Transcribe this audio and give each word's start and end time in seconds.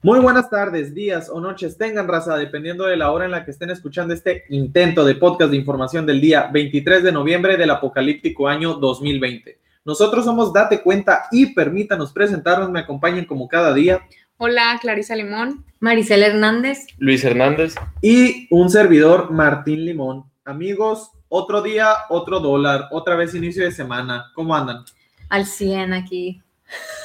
Muy 0.00 0.20
buenas 0.20 0.48
tardes, 0.48 0.94
días 0.94 1.28
o 1.28 1.40
noches 1.40 1.76
tengan 1.76 2.06
raza, 2.06 2.36
dependiendo 2.36 2.84
de 2.84 2.96
la 2.96 3.10
hora 3.10 3.24
en 3.24 3.32
la 3.32 3.44
que 3.44 3.50
estén 3.50 3.70
escuchando 3.70 4.14
este 4.14 4.44
intento 4.48 5.04
de 5.04 5.16
podcast 5.16 5.50
de 5.50 5.56
información 5.56 6.06
del 6.06 6.20
día 6.20 6.48
23 6.52 7.02
de 7.02 7.10
noviembre 7.10 7.56
del 7.56 7.70
apocalíptico 7.70 8.46
año 8.46 8.74
2020. 8.74 9.58
Nosotros 9.84 10.24
somos 10.24 10.52
Date 10.52 10.82
Cuenta 10.82 11.24
y 11.32 11.52
permítanos 11.54 12.12
presentarnos, 12.12 12.70
me 12.70 12.80
acompañen 12.80 13.24
como 13.24 13.48
cada 13.48 13.74
día. 13.74 14.06
Hola, 14.36 14.78
Clarisa 14.80 15.16
Limón. 15.16 15.64
Maricel 15.80 16.22
Hernández. 16.22 16.86
Luis 16.98 17.24
Hernández. 17.24 17.74
Y 18.00 18.46
un 18.50 18.70
servidor, 18.70 19.32
Martín 19.32 19.84
Limón. 19.84 20.30
Amigos, 20.44 21.10
otro 21.28 21.60
día, 21.60 21.88
otro 22.08 22.38
dólar, 22.38 22.88
otra 22.92 23.16
vez 23.16 23.34
inicio 23.34 23.64
de 23.64 23.72
semana. 23.72 24.30
¿Cómo 24.34 24.54
andan? 24.54 24.84
Al 25.28 25.44
100 25.44 25.92
aquí. 25.92 26.40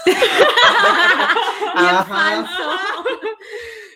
Ajá. 1.75 2.45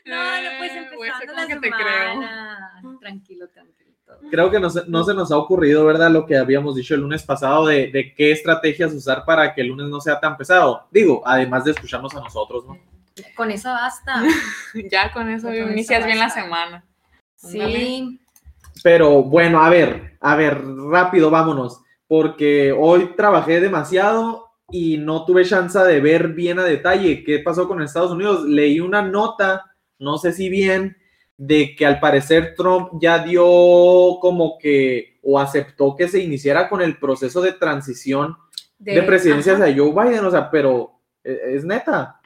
No, 0.07 0.15
no, 0.15 0.49
pues 0.57 0.71
Eh, 0.71 0.77
empezando 0.77 1.19
¿cómo 1.27 1.41
la 1.41 1.47
que 1.47 1.55
te 1.57 1.67
semana. 1.67 2.81
Tranquilo, 3.01 3.49
tranquilo. 3.49 3.91
Creo 4.31 4.49
que 4.49 4.59
no 4.59 4.69
se, 4.69 4.83
no 4.87 5.03
se 5.03 5.13
nos 5.13 5.31
ha 5.33 5.37
ocurrido, 5.37 5.85
¿verdad? 5.85 6.09
Lo 6.09 6.25
que 6.25 6.37
habíamos 6.37 6.75
dicho 6.75 6.95
el 6.95 7.01
lunes 7.01 7.23
pasado 7.23 7.65
de, 7.65 7.91
de 7.91 8.13
qué 8.15 8.31
estrategias 8.31 8.93
usar 8.93 9.25
para 9.25 9.53
que 9.53 9.59
el 9.59 9.67
lunes 9.67 9.87
no 9.87 9.99
sea 9.99 10.17
tan 10.17 10.37
pesado. 10.37 10.87
Digo, 10.91 11.21
además 11.25 11.65
de 11.65 11.71
escucharnos 11.71 12.15
a 12.15 12.21
nosotros, 12.21 12.65
¿no? 12.65 12.79
Con 13.35 13.51
eso 13.51 13.69
basta. 13.69 14.23
Ya 14.91 15.11
con 15.11 15.29
eso 15.29 15.47
Con 15.47 15.55
eso 15.55 15.71
inicias 15.71 16.05
bien 16.05 16.19
la 16.19 16.29
semana. 16.29 16.85
Sí. 17.35 18.19
Pero 18.83 19.23
bueno, 19.23 19.61
a 19.61 19.69
ver, 19.69 20.17
a 20.21 20.35
ver, 20.35 20.63
rápido, 20.89 21.29
vámonos, 21.29 21.81
porque 22.07 22.71
hoy 22.71 23.13
trabajé 23.17 23.59
demasiado 23.59 24.46
y 24.71 24.97
no 24.97 25.25
tuve 25.25 25.45
chance 25.45 25.79
de 25.79 26.01
ver 26.01 26.29
bien 26.29 26.59
a 26.59 26.63
detalle 26.63 27.23
qué 27.23 27.39
pasó 27.39 27.67
con 27.67 27.81
Estados 27.81 28.11
Unidos. 28.11 28.43
Leí 28.45 28.79
una 28.79 29.01
nota, 29.01 29.65
no 29.99 30.17
sé 30.17 30.33
si 30.33 30.49
bien, 30.49 30.97
de 31.37 31.75
que 31.75 31.85
al 31.85 31.99
parecer 31.99 32.53
Trump 32.57 32.93
ya 33.01 33.19
dio 33.23 33.43
como 34.19 34.57
que 34.57 35.19
o 35.23 35.39
aceptó 35.39 35.95
que 35.95 36.07
se 36.07 36.19
iniciara 36.19 36.67
con 36.69 36.81
el 36.81 36.97
proceso 36.97 37.41
de 37.41 37.53
transición 37.53 38.35
de, 38.79 39.01
presidencia 39.03 39.53
ajá. 39.53 39.63
hacia 39.65 39.75
Joe 39.75 39.91
Biden, 39.91 40.25
o 40.25 40.31
sea, 40.31 40.49
pero 40.51 40.99
eh, 41.23 41.39
es 41.53 41.63
neta. 41.65 42.19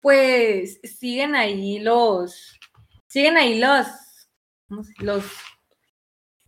Pues 0.00 0.80
siguen 0.82 1.34
ahí 1.34 1.78
los. 1.80 2.58
Siguen 3.06 3.36
ahí 3.36 3.58
los. 3.58 3.86
¿cómo 4.68 4.82
se- 4.84 4.94
Los. 5.00 5.24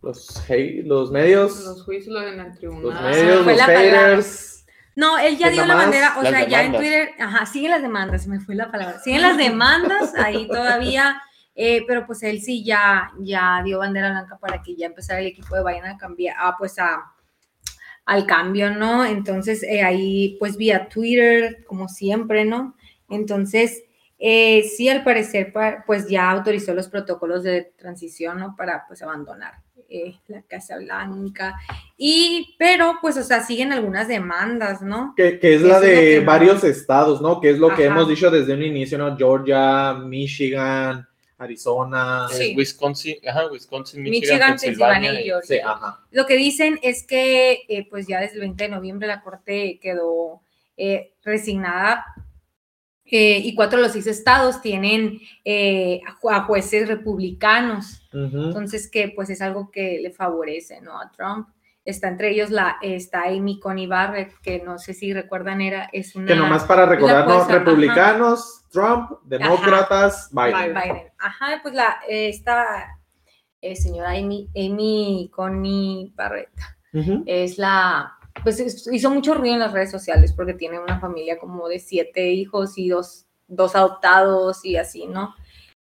Los, 0.01 0.43
hey- 0.49 0.83
los 0.85 1.11
medios, 1.13 1.65
Los 1.65 1.85
juicios 1.85 2.17
en 2.25 2.41
el 2.41 2.49
los 2.49 2.59
tribunal. 2.59 3.11
medios, 3.15 3.47
los 3.47 3.57
la 3.57 3.67
palabra. 3.67 4.01
haters. 4.11 4.62
No, 4.95 5.19
él 5.19 5.39
ya 5.39 5.47
¿Qué 5.49 5.53
dio 5.55 5.67
la 5.67 5.75
bandera, 5.75 6.15
o 6.19 6.23
sea, 6.23 6.47
ya 6.47 6.65
en. 6.65 6.73
Twitter, 6.73 7.11
ajá, 7.19 7.47
siguen 7.47 7.71
las 7.71 7.83
demandas, 7.83 8.23
se 8.25 8.29
me 8.29 8.41
fue 8.41 8.55
la 8.55 8.71
palabra, 8.71 9.01
siguen 9.01 9.23
las 9.23 9.37
demandas 9.39 10.15
ahí 10.17 10.47
todavía, 10.49 11.21
eh, 11.55 11.83
pero 11.87 12.07
pues 12.07 12.23
él 12.23 12.41
sí 12.43 12.63
ya, 12.65 13.11
ya 13.21 13.63
dio 13.65 13.79
bandera 13.79 14.11
blanca 14.11 14.39
para 14.39 14.63
que 14.63 14.75
ya 14.77 14.87
empezara 14.87 15.21
el 15.21 15.27
equipo 15.29 15.55
de 15.55 15.63
Bayern 15.63 15.87
a 15.87 15.97
cambiar, 15.99 16.37
ah, 16.39 16.57
pues 16.59 16.79
a, 16.79 17.11
al 18.05 18.27
cambio, 18.27 18.71
¿no? 18.71 19.05
Entonces 19.05 19.63
eh, 19.63 19.83
ahí 19.83 20.37
pues 20.39 20.57
vía 20.57 20.89
Twitter, 20.89 21.65
como 21.67 21.89
siempre, 21.89 22.45
¿no? 22.45 22.77
Entonces, 23.09 23.83
eh, 24.19 24.63
sí, 24.77 24.89
al 24.89 25.05
parecer, 25.05 25.53
pa- 25.53 25.85
pues 25.87 26.09
ya 26.09 26.31
autorizó 26.31 26.75
los 26.75 26.89
protocolos 26.89 27.43
de 27.43 27.73
transición, 27.79 28.39
¿no? 28.41 28.57
Para 28.57 28.87
pues 28.87 29.03
abandonar 29.03 29.55
eh, 29.93 30.15
la 30.29 30.43
Casa 30.43 30.79
Blanca. 30.79 31.55
Y, 31.97 32.55
pero, 32.59 32.97
pues, 33.01 33.17
o 33.17 33.23
sea, 33.23 33.43
siguen 33.43 33.73
algunas 33.73 34.09
demandas, 34.09 34.81
¿no? 34.83 35.13
Que, 35.17 35.39
que 35.39 35.55
es 35.57 35.63
la 35.63 35.77
es 35.77 35.81
de 35.83 35.95
que 35.95 36.21
no- 36.21 36.27
varios 36.27 36.65
estados, 36.65 37.21
¿no? 37.21 37.41
Que 37.41 37.51
es 37.51 37.59
lo 37.59 37.75
que 37.75 37.85
hemos 37.85 38.09
dicho 38.09 38.31
desde 38.31 38.55
un 38.55 38.63
inicio, 38.63 38.97
¿no? 38.99 39.17
Georgia, 39.17 39.93
Michigan, 39.95 41.07
Arizona. 41.39 42.27
Sí. 42.31 42.55
Wisconsin, 42.57 43.17
ajá, 43.29 43.47
Wisconsin, 43.51 44.03
Michigan, 44.03 44.21
Michigan, 44.23 44.51
Pensilvania 44.51 45.13
y 45.15 45.21
y- 45.21 45.25
Georgia. 45.25 45.57
Sí, 45.57 45.61
ajá. 45.65 46.01
Lo 46.11 46.27
que 46.27 46.37
dicen 46.37 46.79
es 46.83 47.07
que, 47.07 47.63
eh, 47.69 47.87
pues, 47.91 48.07
ya 48.07 48.21
desde 48.21 48.35
el 48.35 48.41
20 48.41 48.65
de 48.65 48.71
noviembre 48.71 49.07
la 49.09 49.23
Corte 49.23 49.79
quedó 49.83 50.41
eh, 50.77 51.13
resignada 51.23 52.07
eh, 53.13 53.39
y 53.39 53.55
cuatro 53.55 53.79
de 53.79 53.85
los 53.85 53.93
seis 53.93 54.09
estados 54.09 54.61
tienen 54.61 55.21
eh, 55.45 56.01
a 56.09 56.17
ju- 56.17 56.33
a 56.35 56.41
jueces 56.41 56.89
republicanos. 56.89 58.09
Entonces, 58.13 58.91
que 58.91 59.13
pues 59.15 59.31
es 59.31 59.41
algo 59.41 59.71
que 59.71 60.01
le 60.03 60.11
favorece, 60.11 60.81
¿no? 60.81 60.99
A 61.01 61.13
Trump. 61.13 61.49
Está 61.85 62.09
entre 62.09 62.31
ellos 62.31 62.51
la, 62.51 62.77
está 62.81 63.25
Amy 63.25 63.59
Coney 63.59 63.87
Barrett, 63.89 64.33
que 64.41 64.61
no 64.61 64.79
sé 64.79 64.95
si 64.95 65.13
recuerdan, 65.13 65.61
era, 65.61 65.91
es 65.93 66.15
una... 66.15 66.27
Que 66.27 66.37
nomás 66.37 66.65
para 66.65 66.87
recordar, 66.87 67.27
¿no? 67.27 67.35
jueza, 67.35 67.51
ajá. 67.51 67.59
Republicanos, 67.59 68.65
Trump, 68.71 69.11
demócratas, 69.25 70.31
Biden. 70.33 70.75
Biden. 70.75 71.03
Ajá, 71.19 71.59
pues 71.61 71.75
la, 71.75 71.97
esta 72.09 72.99
eh, 73.61 73.75
señora 73.75 74.11
Amy, 74.13 74.49
Amy 74.57 75.29
Coney 75.35 76.13
Barrett 76.15 76.51
es 77.27 77.59
la, 77.59 78.13
pues 78.43 78.61
es- 78.61 78.89
hizo 78.93 79.11
mucho 79.11 79.35
ruido 79.35 79.55
en 79.55 79.61
las 79.61 79.73
redes 79.73 79.91
sociales 79.91 80.33
porque 80.33 80.55
tiene 80.55 80.79
una 80.81 80.99
familia 81.01 81.39
como 81.39 81.69
de 81.69 81.79
siete 81.79 82.31
hijos 82.31 82.79
y 82.79 82.89
dos, 82.89 83.27
dos 83.49 83.75
adoptados 83.77 84.65
y 84.65 84.77
así, 84.77 85.07
¿no? 85.07 85.35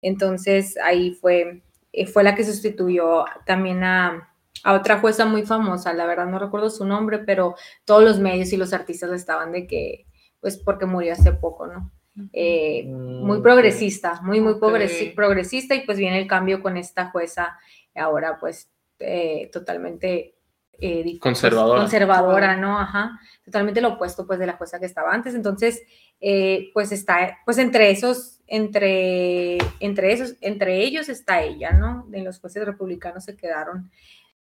Entonces 0.03 0.77
ahí 0.79 1.13
fue, 1.13 1.63
eh, 1.93 2.07
fue 2.07 2.23
la 2.25 2.35
que 2.35 2.45
sustituyó 2.45 3.25
también 3.47 3.85
a, 3.85 4.33
a 4.65 4.73
otra 4.75 4.99
jueza 5.01 5.27
muy 5.27 5.45
famosa, 5.45 5.93
la 5.93 6.07
verdad 6.07 6.27
no 6.27 6.39
recuerdo 6.39 6.71
su 6.71 6.85
nombre, 6.85 7.19
pero 7.19 7.55
todos 7.85 8.03
los 8.03 8.19
medios 8.19 8.53
y 8.53 8.57
los 8.57 8.73
artistas 8.73 9.11
estaban 9.13 9.53
de 9.53 9.67
que, 9.67 10.07
pues 10.41 10.57
porque 10.57 10.87
murió 10.87 11.13
hace 11.13 11.33
poco, 11.33 11.67
¿no? 11.67 11.91
Eh, 12.33 12.85
muy 12.87 13.39
Mm, 13.39 13.43
progresista, 13.43 14.21
muy, 14.23 14.41
muy 14.41 14.55
Ok. 14.55 14.63
progresi- 14.63 15.15
progresista 15.15 15.75
y 15.75 15.87
pues 15.87 15.97
viene 15.99 16.19
el 16.21 16.27
cambio 16.27 16.61
con 16.63 16.77
esta 16.77 17.11
jueza 17.11 17.57
ahora 17.95 18.39
pues 18.39 18.71
eh, 18.99 19.49
totalmente 19.53 20.35
eh, 20.81 21.19
Conservadora. 21.19 21.81
conservadora, 21.81 22.57
¿no? 22.57 22.79
Ajá, 22.79 23.19
totalmente 23.45 23.81
lo 23.81 23.91
opuesto 23.91 24.27
pues 24.27 24.39
de 24.39 24.47
la 24.47 24.55
jueza 24.55 24.79
que 24.79 24.87
estaba 24.87 25.13
antes, 25.13 25.35
entonces 25.35 25.83
eh, 26.21 26.71
pues 26.75 26.93
está, 26.93 27.39
pues 27.45 27.59
entre 27.59 27.91
esos, 27.91 28.41
entre, 28.47 29.59
entre 29.81 30.13
esos, 30.13 30.37
entre 30.41 30.83
ellos 30.83 31.09
está 31.09 31.43
ella, 31.43 31.73
¿no? 31.73 32.07
De 32.09 32.23
los 32.23 32.41
jueces 32.41 32.65
republicanos 32.65 33.25
se 33.25 33.37
quedaron 33.37 33.91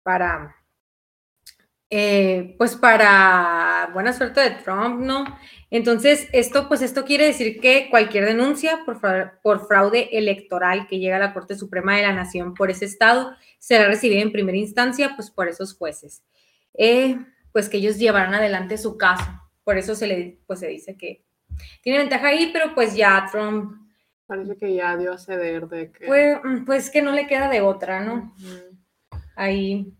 para, 0.02 0.56
eh, 1.90 2.54
pues 2.58 2.74
para 2.76 3.90
buena 3.92 4.12
suerte 4.12 4.40
de 4.40 4.50
Trump, 4.52 5.00
¿no? 5.00 5.24
Entonces, 5.70 6.28
esto, 6.32 6.68
pues 6.68 6.82
esto 6.82 7.04
quiere 7.04 7.26
decir 7.26 7.60
que 7.60 7.88
cualquier 7.90 8.24
denuncia 8.26 8.80
por, 8.84 8.98
fra- 9.00 9.38
por 9.42 9.66
fraude 9.66 10.08
electoral 10.16 10.86
que 10.88 10.98
llega 10.98 11.16
a 11.16 11.20
la 11.20 11.32
Corte 11.34 11.54
Suprema 11.56 11.96
de 11.96 12.02
la 12.02 12.12
Nación 12.12 12.54
por 12.54 12.70
ese 12.70 12.84
estado 12.84 13.32
será 13.58 13.86
recibida 13.86 14.20
en 14.22 14.32
primera 14.32 14.58
instancia, 14.58 15.12
pues 15.16 15.30
por 15.30 15.48
esos 15.48 15.74
jueces. 15.76 16.22
Eh, 16.74 17.16
pues 17.52 17.68
que 17.68 17.76
ellos 17.76 17.98
llevarán 17.98 18.34
adelante 18.34 18.76
su 18.78 18.96
caso. 18.96 19.30
Por 19.62 19.78
eso 19.78 19.94
se 19.94 20.06
le, 20.06 20.38
pues 20.46 20.60
se 20.60 20.66
dice 20.68 20.96
que 20.96 21.24
tiene 21.82 21.98
ventaja 21.98 22.28
ahí, 22.28 22.50
pero 22.52 22.74
pues 22.74 22.94
ya 22.96 23.26
Trump, 23.30 23.80
Parece 24.26 24.56
que 24.56 24.74
ya 24.74 24.96
dio 24.96 25.12
a 25.12 25.18
ceder 25.18 25.68
de 25.68 25.92
que. 25.92 26.06
pues, 26.06 26.38
mm, 26.42 26.64
pues 26.64 26.88
que 26.90 27.02
no 27.02 27.12
le 27.12 27.26
queda 27.26 27.48
de 27.50 27.60
otra, 27.60 28.00
¿no? 28.00 28.34
Ahí, 29.36 29.92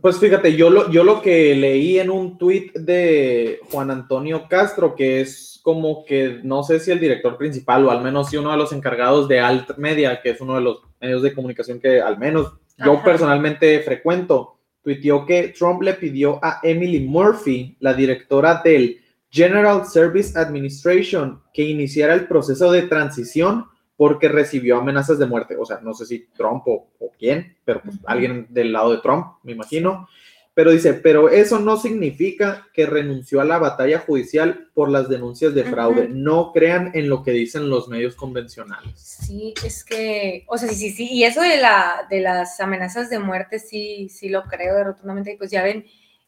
Pues 0.00 0.18
fíjate, 0.18 0.54
yo 0.54 0.70
lo, 0.70 0.90
yo 0.90 1.02
lo 1.02 1.22
que 1.22 1.54
leí 1.54 1.98
en 1.98 2.10
un 2.10 2.36
tuit 2.36 2.72
de 2.74 3.60
Juan 3.70 3.90
Antonio 3.90 4.46
Castro, 4.48 4.94
que 4.94 5.20
es 5.20 5.60
como 5.62 6.04
que 6.04 6.40
no 6.42 6.62
sé 6.62 6.80
si 6.80 6.90
el 6.90 7.00
director 7.00 7.36
principal 7.36 7.84
o 7.84 7.90
al 7.90 8.02
menos 8.02 8.30
sí 8.30 8.36
uno 8.36 8.50
de 8.50 8.56
los 8.56 8.72
encargados 8.72 9.28
de 9.28 9.40
Alt 9.40 9.76
Media, 9.76 10.20
que 10.22 10.30
es 10.30 10.40
uno 10.40 10.56
de 10.56 10.60
los 10.62 10.80
medios 11.00 11.22
de 11.22 11.34
comunicación 11.34 11.80
que 11.80 12.00
al 12.00 12.18
menos 12.18 12.52
yo 12.84 13.02
personalmente 13.02 13.80
frecuento, 13.80 14.58
tuiteó 14.82 15.26
que 15.26 15.48
Trump 15.48 15.82
le 15.82 15.94
pidió 15.94 16.38
a 16.42 16.60
Emily 16.62 17.00
Murphy, 17.00 17.76
la 17.80 17.92
directora 17.92 18.62
del 18.64 19.00
General 19.30 19.84
Service 19.84 20.38
Administration, 20.38 21.42
que 21.52 21.64
iniciara 21.64 22.14
el 22.14 22.26
proceso 22.26 22.70
de 22.72 22.82
transición 22.82 23.66
porque 23.98 24.28
recibió 24.28 24.78
amenazas 24.78 25.18
de 25.18 25.26
muerte. 25.26 25.56
O 25.58 25.66
sea, 25.66 25.80
no 25.82 25.92
sé 25.92 26.06
si 26.06 26.28
Trump 26.36 26.62
o, 26.66 26.86
o 27.00 27.12
quién, 27.18 27.56
pero 27.64 27.82
pues 27.82 27.96
alguien 28.06 28.46
del 28.48 28.72
lado 28.72 28.92
de 28.92 29.02
Trump, 29.02 29.26
me 29.42 29.52
imagino. 29.52 30.08
Pero 30.54 30.70
dice, 30.70 30.94
pero 30.94 31.28
eso 31.28 31.58
no 31.58 31.76
significa 31.76 32.66
que 32.72 32.86
renunció 32.86 33.40
a 33.40 33.44
la 33.44 33.58
batalla 33.58 33.98
judicial 34.00 34.68
por 34.72 34.88
las 34.88 35.08
denuncias 35.08 35.52
de 35.54 35.64
fraude. 35.64 36.08
No 36.08 36.52
crean 36.52 36.92
en 36.94 37.08
lo 37.08 37.22
que 37.24 37.32
dicen 37.32 37.68
los 37.68 37.88
medios 37.88 38.14
convencionales. 38.14 39.00
Sí, 39.00 39.52
es 39.64 39.84
que, 39.84 40.44
o 40.48 40.56
sea, 40.58 40.68
sí, 40.68 40.76
sí, 40.76 40.90
sí, 40.90 41.08
y 41.12 41.24
eso 41.24 41.42
de, 41.42 41.58
la, 41.58 42.06
de 42.08 42.20
las 42.20 42.58
amenazas 42.60 43.10
de 43.10 43.18
muerte, 43.18 43.58
sí, 43.58 44.08
sí 44.08 44.28
lo 44.28 44.44
creo 44.44 44.82
rotundamente, 44.82 45.32
y 45.32 45.36
pues 45.36 45.50
ya 45.50 45.62
ven, 45.64 45.84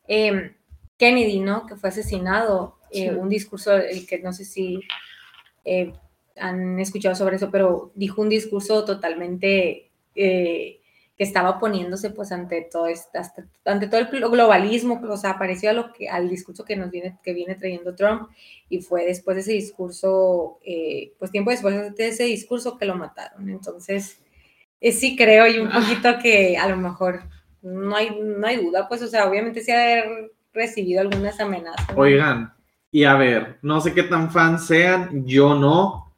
em, 0.07 0.55
Kennedy, 0.97 1.41
¿no? 1.41 1.67
Que 1.67 1.77
fue 1.77 1.89
asesinado, 1.89 2.79
eh, 2.93 3.09
Sí. 3.11 3.17
un 3.17 3.29
discurso, 3.29 3.77
el 3.77 4.07
que 4.07 4.19
no 4.21 4.33
sé 4.33 4.45
si 4.45 4.81
eh, 5.65 5.93
han 6.41 6.79
escuchado 6.81 7.15
sobre 7.15 7.37
eso, 7.37 7.51
pero 7.51 7.93
dijo 7.95 8.23
un 8.23 8.29
discurso 8.29 8.85
totalmente, 8.85 9.91
eh, 10.15 10.77
que 11.17 11.25
estaba 11.25 11.51
oponiéndose 11.51 12.09
pues 12.11 12.33
ante 12.33 12.63
todo 12.73 12.87
este, 12.87 13.19
hasta- 13.19 13.45
ante 13.67 13.89
todo 13.89 14.01
el 14.01 14.09
glo- 14.09 14.31
globalismo, 14.31 14.99
o 15.07 15.17
sea, 15.19 15.39
pareció 15.39 15.69
a 15.69 15.75
lo 15.75 15.93
que, 15.93 16.09
al 16.09 16.31
discurso 16.31 16.65
que 16.65 16.77
nos 16.77 16.91
viene, 16.91 17.19
que 17.23 17.35
viene 17.35 17.55
trayendo 17.57 17.95
Trump, 17.95 18.31
y 18.71 18.81
fue 18.81 19.05
después 19.05 19.35
de 19.37 19.43
ese 19.43 19.53
discurso, 19.53 20.59
eh, 20.65 21.13
pues 21.19 21.31
tiempo 21.31 21.51
después 21.51 21.95
de 21.95 22.09
ese 22.09 22.25
discurso 22.25 22.79
que 22.79 22.87
lo 22.87 22.95
mataron. 22.95 23.51
Entonces, 23.51 24.19
eh, 24.81 24.93
sí 24.93 25.15
creo 25.15 25.47
y 25.47 25.59
un 25.59 25.71
poquito 25.71 26.19
que 26.23 26.57
a 26.57 26.67
lo 26.69 26.77
mejor 26.79 27.21
no 27.61 27.95
hay, 27.97 28.19
no 28.19 28.47
hay 28.47 28.57
duda, 28.65 28.89
pues, 28.89 29.03
o 29.03 29.07
sea, 29.07 29.29
obviamente 29.29 29.61
sí 29.61 29.71
haber 29.73 30.33
recibido 30.55 31.03
algunas 31.03 31.39
amenazas. 31.39 31.87
¿no? 31.95 32.01
Oigan, 32.01 32.55
y 32.91 33.05
a 33.05 33.15
ver, 33.17 33.59
no 33.61 33.83
sé 33.83 33.93
qué 33.93 34.05
tan 34.05 34.31
fans 34.31 34.67
sean, 34.67 35.27
yo 35.27 35.55
no, 35.55 36.10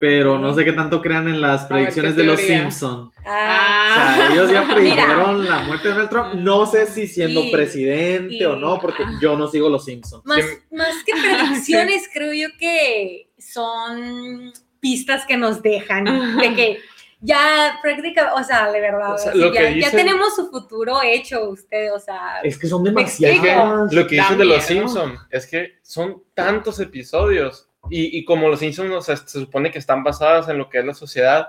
pero 0.00 0.38
no 0.38 0.54
sé 0.54 0.64
qué 0.64 0.72
tanto 0.72 1.00
crean 1.02 1.28
en 1.28 1.40
las 1.42 1.66
predicciones 1.66 2.14
¿qué 2.14 2.20
de 2.22 2.26
los 2.26 2.36
teoría? 2.38 2.60
Simpsons. 2.62 3.12
Ah, 3.26 3.92
O 3.92 4.16
sea, 4.16 4.32
ellos 4.32 4.50
ya 4.50 4.62
Mira. 4.64 4.74
predijeron 4.74 5.46
la 5.46 5.58
muerte 5.60 5.88
de 5.88 5.94
Donald 5.94 6.10
Trump. 6.10 6.34
No 6.36 6.64
sé 6.66 6.86
si 6.86 7.06
siendo 7.06 7.40
Y- 7.44 7.52
presidente 7.52 8.34
y- 8.36 8.44
o 8.44 8.56
no, 8.56 8.78
porque 8.80 9.04
yo 9.20 9.36
no 9.36 9.46
sigo 9.46 9.68
los 9.68 9.84
Simpsons. 9.84 10.24
Más, 10.24 10.40
Sí. 10.42 10.56
más 10.74 10.94
que 11.04 11.12
predicciones, 11.22 12.08
creo 12.12 12.32
yo 12.32 12.48
que 12.58 13.28
son 13.38 14.52
pistas 14.80 15.26
que 15.26 15.36
nos 15.36 15.62
dejan 15.62 16.38
de 16.38 16.54
que 16.54 16.78
ya 17.20 17.78
prácticamente, 17.82 18.22
o 18.34 18.42
sea, 18.42 18.72
de 18.72 18.80
verdad, 18.80 19.12
O 19.14 19.18
sea, 19.18 19.30
así 19.32 19.38
lo 19.38 19.52
ya, 19.52 19.68
que 19.68 19.80
ya 19.82 19.90
tenemos 19.90 20.34
su 20.34 20.48
futuro 20.50 21.02
hecho, 21.04 21.50
usted, 21.50 21.92
o 21.92 21.98
sea, 22.00 22.40
Es 22.42 22.58
que 22.58 22.66
son 22.66 22.82
demasiadas. 22.82 23.92
Lo 23.92 24.06
que 24.06 24.14
dicen 24.16 24.38
de 24.38 24.44
los. 24.46 24.64
Simpsons 24.64 25.20
es 25.30 25.46
que 25.46 25.78
son 25.82 26.22
tantos 26.32 26.80
episodios 26.80 27.66
y, 27.90 28.18
y 28.18 28.24
como 28.24 28.48
los 28.48 28.60
Simpsons 28.60 28.90
o 28.92 29.02
sea, 29.02 29.16
se 29.16 29.40
supone 29.40 29.70
que 29.70 29.78
están 29.78 30.02
basadas 30.04 30.48
en 30.48 30.58
lo 30.58 30.68
que 30.70 30.78
es 30.78 30.84
la 30.84 30.94
sociedad, 30.94 31.48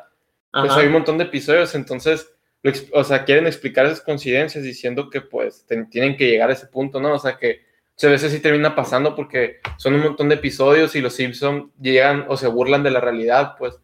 pues 0.52 0.72
Ajá. 0.72 0.82
hay 0.82 0.88
un 0.88 0.94
montón 0.94 1.18
de 1.18 1.24
episodios, 1.26 1.74
entonces, 1.76 2.30
lo 2.64 2.72
o 2.94 3.04
sea, 3.04 3.24
quieren 3.24 3.48
explicar 3.48 3.86
esas 3.86 4.02
coincidencias 4.02 4.64
diciendo 4.64 5.10
que 5.10 5.22
pues 5.22 5.66
ten- 5.66 5.90
tienen 5.90 6.18
que 6.18 6.28
llegar 6.28 6.50
a 6.50 6.54
ese 6.54 6.68
punto, 6.68 7.00
¿no? 7.00 7.14
O 7.14 7.20
sea, 7.20 7.38
que 7.38 7.62
muchas 7.96 8.12
veces 8.12 8.32
sí 8.34 8.40
termina 8.40 8.76
pasando 8.76 9.16
porque 9.16 9.60
son 9.78 9.94
un 9.96 10.02
montón 10.02 10.28
de 10.30 10.36
episodios 10.36 10.96
y 10.96 11.02
los 11.02 11.14
Simpsons 11.14 11.72
llegan 11.80 12.26
o 12.28 12.36
se 12.38 12.48
burlan 12.48 12.84
de 12.84 12.92
la 12.92 13.00
realidad, 13.00 13.56
pues. 13.58 13.80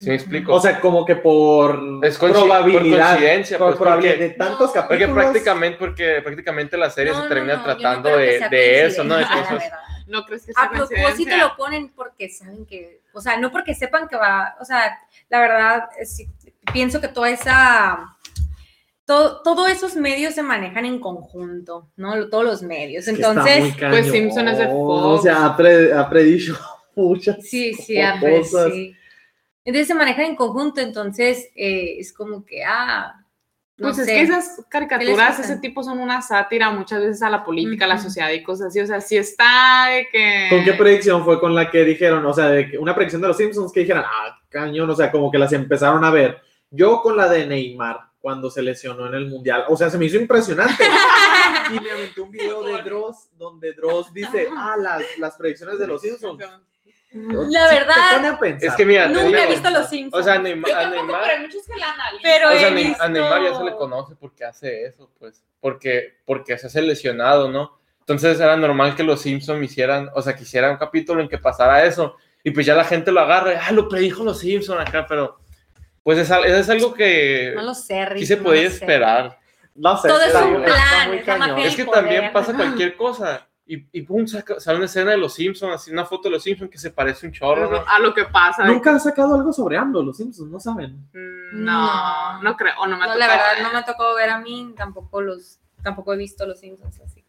¿Sí 0.00 0.08
me 0.08 0.14
explico? 0.14 0.54
O 0.54 0.60
sea, 0.60 0.80
como 0.80 1.04
que 1.04 1.16
por 1.16 1.78
Es 2.02 2.16
probabilidad. 2.16 2.72
por 2.72 3.18
coincidencia, 3.18 3.58
por 3.58 3.66
pues, 3.68 3.76
probabilidad 3.78 4.14
porque- 4.14 4.28
de 4.28 4.34
tantos 4.34 4.68
No, 4.68 4.72
capítulos. 4.72 5.08
porque 5.08 5.20
prácticamente, 5.22 5.78
porque 5.78 6.20
prácticamente 6.22 6.76
la 6.78 6.88
serie 6.90 7.12
no, 7.12 7.22
se 7.22 7.28
termina 7.28 7.52
no, 7.56 7.58
no 7.60 7.64
tratando 7.66 8.16
de, 8.16 8.48
de 8.50 8.86
eso, 8.86 9.04
¿no? 9.04 9.18
Entonces. 9.20 9.62
No 10.10 10.24
crees 10.26 10.44
que 10.46 10.52
sea 10.52 10.64
A 10.64 10.70
propósito 10.70 11.36
lo 11.36 11.56
ponen 11.56 11.88
porque 11.90 12.28
saben 12.28 12.66
que, 12.66 13.00
o 13.12 13.20
sea, 13.20 13.38
no 13.38 13.50
porque 13.50 13.74
sepan 13.74 14.08
que 14.08 14.16
va, 14.16 14.56
o 14.60 14.64
sea, 14.64 14.98
la 15.28 15.40
verdad, 15.40 15.88
es- 15.98 16.16
sí, 16.16 16.28
pienso 16.72 17.00
que 17.00 17.08
toda 17.08 17.30
esa, 17.30 18.16
todo, 19.04 19.42
todos 19.42 19.70
esos 19.70 19.96
medios 19.96 20.34
se 20.34 20.42
manejan 20.42 20.84
en 20.84 21.00
conjunto, 21.00 21.90
¿no? 21.96 22.28
Todos 22.28 22.44
los 22.44 22.62
medios. 22.62 23.06
Es 23.08 23.14
que 23.16 23.22
está 23.22 23.30
Entonces, 23.30 23.60
muy 23.62 23.90
pues, 23.90 24.10
Simpson 24.10 24.48
es 24.48 24.58
de 24.58 24.64
cañón. 24.64 24.76
Fox. 24.76 25.04
O 25.20 25.22
sea, 25.22 25.46
ha, 25.46 25.56
pre- 25.56 25.92
ha 25.92 26.08
predicho 26.08 26.58
muchas 26.94 27.36
sí, 27.46 27.72
sí, 27.74 27.96
cosas. 28.20 28.72
sí. 28.72 28.94
Entonces 29.64 29.88
se 29.88 29.94
manejan 29.94 30.24
en 30.26 30.36
conjunto, 30.36 30.80
entonces 30.80 31.48
eh, 31.54 31.96
es 31.98 32.12
como 32.12 32.44
que, 32.44 32.64
ah, 32.64 33.14
no 33.80 33.88
Pues 33.88 33.98
es 34.00 34.06
sé. 34.06 34.12
que 34.12 34.20
esas 34.22 34.64
caricaturas, 34.68 35.38
ese 35.40 35.56
tipo 35.56 35.82
son 35.82 35.98
una 35.98 36.20
sátira 36.22 36.70
muchas 36.70 37.00
veces 37.00 37.22
a 37.22 37.30
la 37.30 37.42
política, 37.44 37.86
a 37.86 37.88
la 37.88 37.98
sociedad 37.98 38.30
y 38.30 38.42
cosas 38.42 38.68
así. 38.68 38.80
O 38.80 38.86
sea, 38.86 39.00
sí 39.00 39.16
está 39.16 39.86
de 39.90 40.06
que. 40.12 40.46
¿Con 40.50 40.62
qué 40.64 40.74
predicción 40.74 41.24
fue 41.24 41.40
con 41.40 41.54
la 41.54 41.70
que 41.70 41.84
dijeron? 41.84 42.24
O 42.26 42.32
sea, 42.32 42.48
de 42.50 42.70
que- 42.70 42.78
una 42.78 42.94
predicción 42.94 43.22
de 43.22 43.28
los 43.28 43.36
Simpsons 43.36 43.72
que 43.72 43.80
dijeran, 43.80 44.04
ah, 44.06 44.38
cañón, 44.48 44.88
o 44.90 44.94
sea, 44.94 45.10
como 45.10 45.30
que 45.30 45.38
las 45.38 45.52
empezaron 45.52 46.04
a 46.04 46.10
ver. 46.10 46.40
Yo 46.70 47.00
con 47.02 47.16
la 47.16 47.28
de 47.28 47.46
Neymar, 47.46 47.98
cuando 48.20 48.50
se 48.50 48.62
lesionó 48.62 49.06
en 49.06 49.14
el 49.14 49.26
Mundial, 49.28 49.64
o 49.68 49.76
sea, 49.76 49.88
se 49.90 49.96
me 49.98 50.04
hizo 50.04 50.16
impresionante. 50.18 50.84
y 51.74 51.80
me 51.80 51.90
aventé 51.90 52.20
un 52.20 52.30
video 52.30 52.62
de 52.62 52.82
Dross, 52.82 53.30
donde 53.38 53.72
Dross 53.72 54.12
dice, 54.12 54.46
ah, 54.56 54.76
las, 54.78 55.02
las 55.18 55.36
predicciones 55.36 55.78
de 55.78 55.86
los 55.86 56.00
Simpsons. 56.02 56.44
La 57.12 57.66
verdad, 57.68 58.38
es 58.60 58.74
que 58.74 58.86
mira, 58.86 59.08
nunca 59.08 59.42
he 59.44 59.48
visto 59.48 59.68
los 59.70 59.88
Simpsons. 59.88 60.20
O 60.20 60.24
sea, 60.24 60.34
a 60.34 60.38
Neymar, 60.38 60.70
Yo 60.70 60.76
tampoco, 60.76 61.06
pero 61.20 61.24
hay 61.36 61.40
muchos 61.40 61.62
que 61.66 61.76
la 61.80 61.92
analizan. 61.92 62.20
Pero 62.22 62.48
o 62.48 62.52
sea, 62.52 62.68
he 62.68 62.70
Neymar 63.10 63.40
ya 63.42 63.44
se 63.46 63.48
visto- 63.50 63.64
le 63.64 63.74
conoce 63.76 64.14
porque 64.14 64.44
hace 64.44 64.84
eso, 64.86 65.10
pues, 65.18 65.42
porque, 65.60 66.18
porque 66.24 66.56
se 66.56 66.68
hace 66.68 66.80
lesionado, 66.82 67.50
¿no? 67.50 67.78
Entonces 68.00 68.38
era 68.40 68.56
normal 68.56 68.94
que 68.94 69.02
los 69.02 69.20
Simpsons 69.22 69.62
hicieran, 69.64 70.10
o 70.14 70.22
sea, 70.22 70.34
que 70.36 70.42
hicieran 70.44 70.72
un 70.72 70.76
capítulo 70.78 71.20
en 71.20 71.28
que 71.28 71.38
pasara 71.38 71.84
eso, 71.84 72.16
y 72.44 72.52
pues 72.52 72.64
ya 72.64 72.74
la 72.74 72.84
gente 72.84 73.10
lo 73.12 73.20
agarra, 73.20 73.54
y, 73.54 73.56
ah, 73.60 73.72
lo 73.72 73.88
predijo 73.88 74.22
los 74.24 74.38
Simpsons 74.38 74.80
acá, 74.80 75.04
pero 75.08 75.38
pues 76.02 76.16
es, 76.18 76.30
es 76.30 76.68
algo 76.70 76.94
que 76.94 77.52
no 77.54 77.62
lo 77.62 77.74
sé, 77.74 78.06
Rick, 78.06 78.20
sí 78.20 78.26
se 78.26 78.36
no 78.36 78.44
podía 78.44 78.62
sé. 78.70 78.76
esperar. 78.76 79.38
No 79.74 79.96
sé, 79.96 80.08
Todo 80.08 80.20
es 80.22 80.34
un 80.34 80.62
plan, 80.62 81.14
es 81.58 81.76
que 81.76 81.84
también 81.84 82.32
pasa 82.32 82.54
cualquier 82.54 82.96
cosa, 82.96 83.46
y, 83.74 83.86
y 83.92 84.02
pum, 84.02 84.26
saca- 84.26 84.58
sale 84.60 84.76
una 84.78 84.86
escena 84.86 85.12
de 85.12 85.16
los 85.18 85.32
Simpsons, 85.34 85.74
así 85.74 85.90
una 85.92 86.04
foto 86.04 86.28
de 86.28 86.34
los 86.34 86.42
Simpsons 86.42 86.70
que 86.70 86.78
se 86.78 86.90
parece 86.90 87.26
un 87.26 87.32
chorro, 87.32 87.70
¿no? 87.70 87.84
A 87.86 87.98
lo 88.00 88.12
que 88.12 88.24
pasa. 88.24 88.64
Nunca 88.64 88.90
han 88.90 89.00
sacado 89.00 89.34
algo 89.34 89.52
sobre 89.52 89.76
AMLO, 89.76 90.02
los 90.02 90.16
Simpsons, 90.16 90.50
no 90.50 90.58
saben. 90.58 91.08
mm, 91.12 91.64
No, 91.64 92.42
no 92.42 92.56
creo. 92.56 92.74
O 92.80 92.86
no 92.86 92.96
me 92.96 93.04
ha 93.04 93.06
No, 93.08 93.14
la 93.14 93.26
tocado 93.26 93.38
verdad 93.38 93.54
ver. 93.54 93.62
no 93.62 93.72
me 93.78 93.82
tocó 93.84 94.14
ver 94.14 94.30
a 94.30 94.38
mí, 94.38 94.74
tampoco 94.76 95.20
los, 95.22 95.58
tampoco 95.82 96.12
he 96.14 96.16
visto 96.16 96.46
los 96.46 96.58
Simpsons, 96.60 97.00
así 97.00 97.19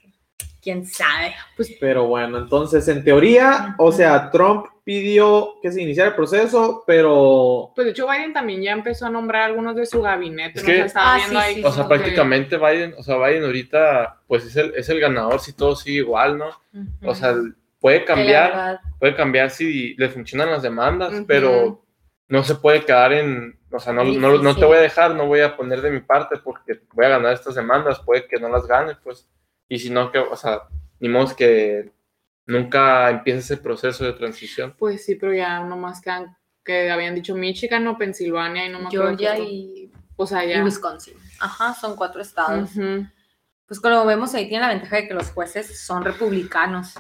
quién 0.61 0.85
sabe. 0.85 1.33
Pero 1.79 2.05
bueno, 2.05 2.37
entonces 2.37 2.87
en 2.87 3.03
teoría, 3.03 3.75
o 3.77 3.91
sea, 3.91 4.29
Trump 4.29 4.65
pidió 4.83 5.55
que 5.61 5.71
se 5.71 5.81
iniciara 5.81 6.09
el 6.09 6.15
proceso, 6.15 6.83
pero 6.87 7.71
Pues 7.75 7.85
de 7.85 7.91
hecho 7.91 8.07
Biden 8.07 8.33
también 8.33 8.61
ya 8.61 8.71
empezó 8.71 9.05
a 9.05 9.09
nombrar 9.09 9.43
algunos 9.43 9.75
de 9.75 9.85
su 9.85 10.01
gabinete. 10.01 10.59
Es 10.59 10.65
¿no? 10.65 10.71
O 10.71 10.75
sea, 10.75 10.85
que- 10.85 10.91
Ah, 10.95 11.15
viendo 11.17 11.39
sí, 11.39 11.45
ahí 11.45 11.55
sí, 11.55 11.63
O 11.63 11.71
sea, 11.71 11.83
que- 11.83 11.89
prácticamente 11.89 12.57
Biden, 12.57 12.95
o 12.97 13.03
sea, 13.03 13.17
Biden 13.17 13.43
ahorita, 13.43 14.21
pues 14.27 14.45
es 14.45 14.55
el, 14.55 14.73
es 14.75 14.89
el 14.89 14.99
ganador 14.99 15.39
si 15.39 15.53
todo 15.53 15.75
sigue 15.75 15.97
igual, 15.97 16.37
¿no? 16.37 16.49
O 17.03 17.13
sea, 17.15 17.35
puede 17.79 18.05
cambiar, 18.05 18.79
puede 18.99 19.15
cambiar 19.15 19.49
si 19.49 19.95
le 19.95 20.09
funcionan 20.09 20.51
las 20.51 20.61
demandas, 20.61 21.13
pero 21.27 21.83
no 22.27 22.43
se 22.43 22.55
puede 22.55 22.85
quedar 22.85 23.13
en, 23.13 23.59
o 23.71 23.79
sea, 23.79 23.93
no, 23.93 24.03
no, 24.03 24.37
no 24.41 24.55
te 24.55 24.65
voy 24.65 24.77
a 24.77 24.81
dejar, 24.81 25.15
no 25.15 25.25
voy 25.27 25.41
a 25.41 25.55
poner 25.57 25.81
de 25.81 25.91
mi 25.91 25.99
parte 25.99 26.37
porque 26.43 26.79
voy 26.93 27.05
a 27.05 27.09
ganar 27.09 27.33
estas 27.33 27.55
demandas, 27.55 27.99
puede 27.99 28.25
que 28.27 28.39
no 28.39 28.49
las 28.49 28.65
gane, 28.67 28.95
pues, 29.03 29.27
y 29.71 29.79
si 29.79 29.89
no, 29.89 30.12
que, 30.12 30.19
o 30.19 30.35
sea, 30.35 30.63
ni 31.00 31.07
modo 31.07 31.33
que 31.33 31.94
nunca 32.45 33.09
empiece 33.09 33.39
ese 33.39 33.56
proceso 33.56 34.03
de 34.03 34.12
transición. 34.12 34.75
Pues 34.77 35.06
sí, 35.06 35.15
pero 35.15 35.33
ya 35.33 35.63
nomás 35.63 36.01
quedan 36.01 36.35
que 36.65 36.91
habían 36.91 37.15
dicho 37.15 37.35
Michigan 37.35 37.88
o 37.88 37.97
Pensilvania 37.97 38.65
y 38.65 38.69
no 38.69 38.79
me 38.79 38.88
acuerdo 38.88 39.18
Georgia 39.18 39.39
y, 39.39 39.89
O 40.18 40.27
sea, 40.27 40.44
y 40.44 40.50
ya. 40.50 40.62
Wisconsin. 40.62 41.13
Ajá, 41.39 41.73
son 41.73 41.95
cuatro 41.95 42.21
estados. 42.21 42.71
Pues 43.65 43.79
como 43.79 44.06
vemos 44.06 44.35
ahí 44.35 44.50
tiene 44.50 44.65
la 44.68 44.73
ventaja 44.73 44.97
de 44.97 45.07
que 45.07 45.13
los 45.13 45.31
jueces 45.31 45.79
son 45.79 46.03
republicanos, 46.03 46.95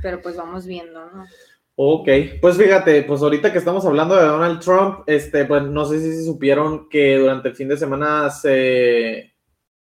pero 0.00 0.22
pues 0.22 0.36
vamos 0.36 0.66
viendo, 0.66 1.10
¿no? 1.10 1.26
ok, 1.74 2.08
pues 2.40 2.56
fíjate, 2.56 3.02
pues 3.02 3.22
ahorita 3.22 3.50
que 3.50 3.58
estamos 3.58 3.84
hablando 3.84 4.14
de 4.14 4.24
Donald 4.24 4.60
Trump, 4.60 5.00
este, 5.08 5.46
pues 5.46 5.64
no 5.64 5.84
sé 5.84 5.98
si 6.00 6.24
supieron 6.24 6.88
que 6.88 7.16
durante 7.16 7.48
el 7.48 7.56
fin 7.56 7.66
de 7.66 7.76
semana 7.76 8.30
se, 8.30 9.33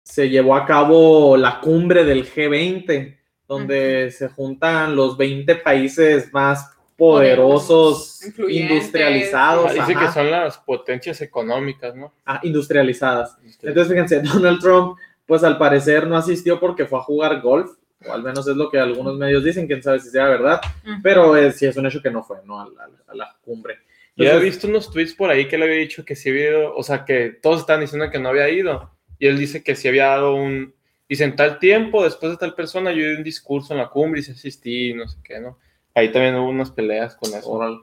se 0.06 0.30
llevó 0.30 0.54
a 0.54 0.64
cabo 0.64 1.36
la 1.36 1.58
cumbre 1.60 2.04
del 2.04 2.24
G20, 2.32 3.16
donde 3.48 4.12
se 4.12 4.28
juntan 4.28 4.94
los 4.94 5.16
20 5.16 5.56
países 5.56 6.32
más 6.32 6.70
poderosos, 6.96 8.20
industrializados, 8.48 9.74
Dice 9.74 9.96
que 9.96 10.08
son 10.12 10.30
las 10.30 10.58
potencias 10.58 11.20
económicas, 11.20 11.96
¿no? 11.96 12.14
ah, 12.24 12.38
industrializadas. 12.44 13.36
Entonces, 13.62 13.88
fíjense, 13.88 14.20
Donald 14.34 14.60
Trump, 14.60 14.96
pues 15.26 15.42
al 15.42 15.58
parecer 15.58 16.06
no 16.06 16.16
asistió 16.16 16.60
porque 16.60 16.86
fue 16.86 17.00
a 17.00 17.02
jugar 17.02 17.40
golf, 17.40 17.72
o 18.06 18.12
al 18.12 18.22
menos 18.22 18.46
es 18.46 18.56
lo 18.56 18.70
que 18.70 18.78
algunos 18.78 19.16
medios 19.18 19.42
dicen, 19.42 19.66
quién 19.66 19.82
sabe 19.82 19.98
si 19.98 20.10
sea 20.10 20.26
verdad, 20.26 20.60
pero 21.02 21.36
eh, 21.36 21.50
sí 21.50 21.66
es 21.66 21.76
un 21.76 21.86
hecho 21.86 22.00
que 22.00 22.12
no 22.12 22.22
fue, 22.22 22.38
¿no? 22.44 22.60
A 22.60 22.68
la, 22.68 22.88
a 23.08 23.14
la 23.14 23.36
cumbre. 23.42 23.80
Yo 24.14 24.24
he 24.24 24.28
Entonces, 24.28 24.50
visto 24.52 24.68
unos 24.68 24.88
tweets 24.90 25.14
por 25.14 25.30
ahí 25.30 25.48
que 25.48 25.58
le 25.58 25.64
había 25.64 25.78
dicho 25.78 26.04
que 26.04 26.14
sí 26.14 26.30
había 26.30 26.50
ido, 26.50 26.76
o 26.76 26.82
sea, 26.84 27.04
que 27.04 27.36
todos 27.42 27.60
estaban 27.60 27.80
diciendo 27.80 28.08
que 28.08 28.20
no 28.20 28.28
había 28.28 28.48
ido. 28.48 28.95
Y 29.18 29.26
él 29.26 29.38
dice 29.38 29.62
que 29.62 29.74
sí 29.76 29.88
había 29.88 30.06
dado 30.06 30.34
un. 30.34 30.74
Dice, 31.08 31.24
en 31.24 31.36
tal 31.36 31.58
tiempo, 31.58 32.02
después 32.02 32.32
de 32.32 32.38
tal 32.38 32.54
persona, 32.54 32.90
yo 32.90 33.08
di 33.08 33.14
un 33.14 33.22
discurso 33.22 33.72
en 33.72 33.78
la 33.78 33.88
cumbre 33.88 34.20
y 34.20 34.22
sí 34.24 34.32
asistí, 34.32 34.92
no 34.92 35.06
sé 35.08 35.18
qué, 35.22 35.38
¿no? 35.38 35.58
Ahí 35.94 36.10
también 36.10 36.34
hubo 36.34 36.50
unas 36.50 36.70
peleas 36.70 37.14
con 37.16 37.32
eso. 37.32 37.48
órale. 37.48 37.78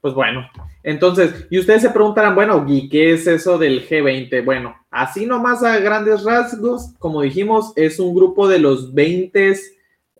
Pues 0.00 0.14
bueno, 0.14 0.48
entonces, 0.82 1.46
y 1.50 1.58
ustedes 1.58 1.82
se 1.82 1.90
preguntarán, 1.90 2.34
bueno, 2.34 2.64
Gui, 2.64 2.88
¿qué 2.88 3.12
es 3.12 3.26
eso 3.26 3.58
del 3.58 3.86
G20? 3.86 4.42
Bueno, 4.44 4.74
así 4.90 5.26
nomás 5.26 5.62
a 5.62 5.78
grandes 5.78 6.24
rasgos, 6.24 6.94
como 6.98 7.20
dijimos, 7.20 7.74
es 7.76 8.00
un 8.00 8.14
grupo 8.14 8.48
de 8.48 8.60
los 8.60 8.94
20, 8.94 9.54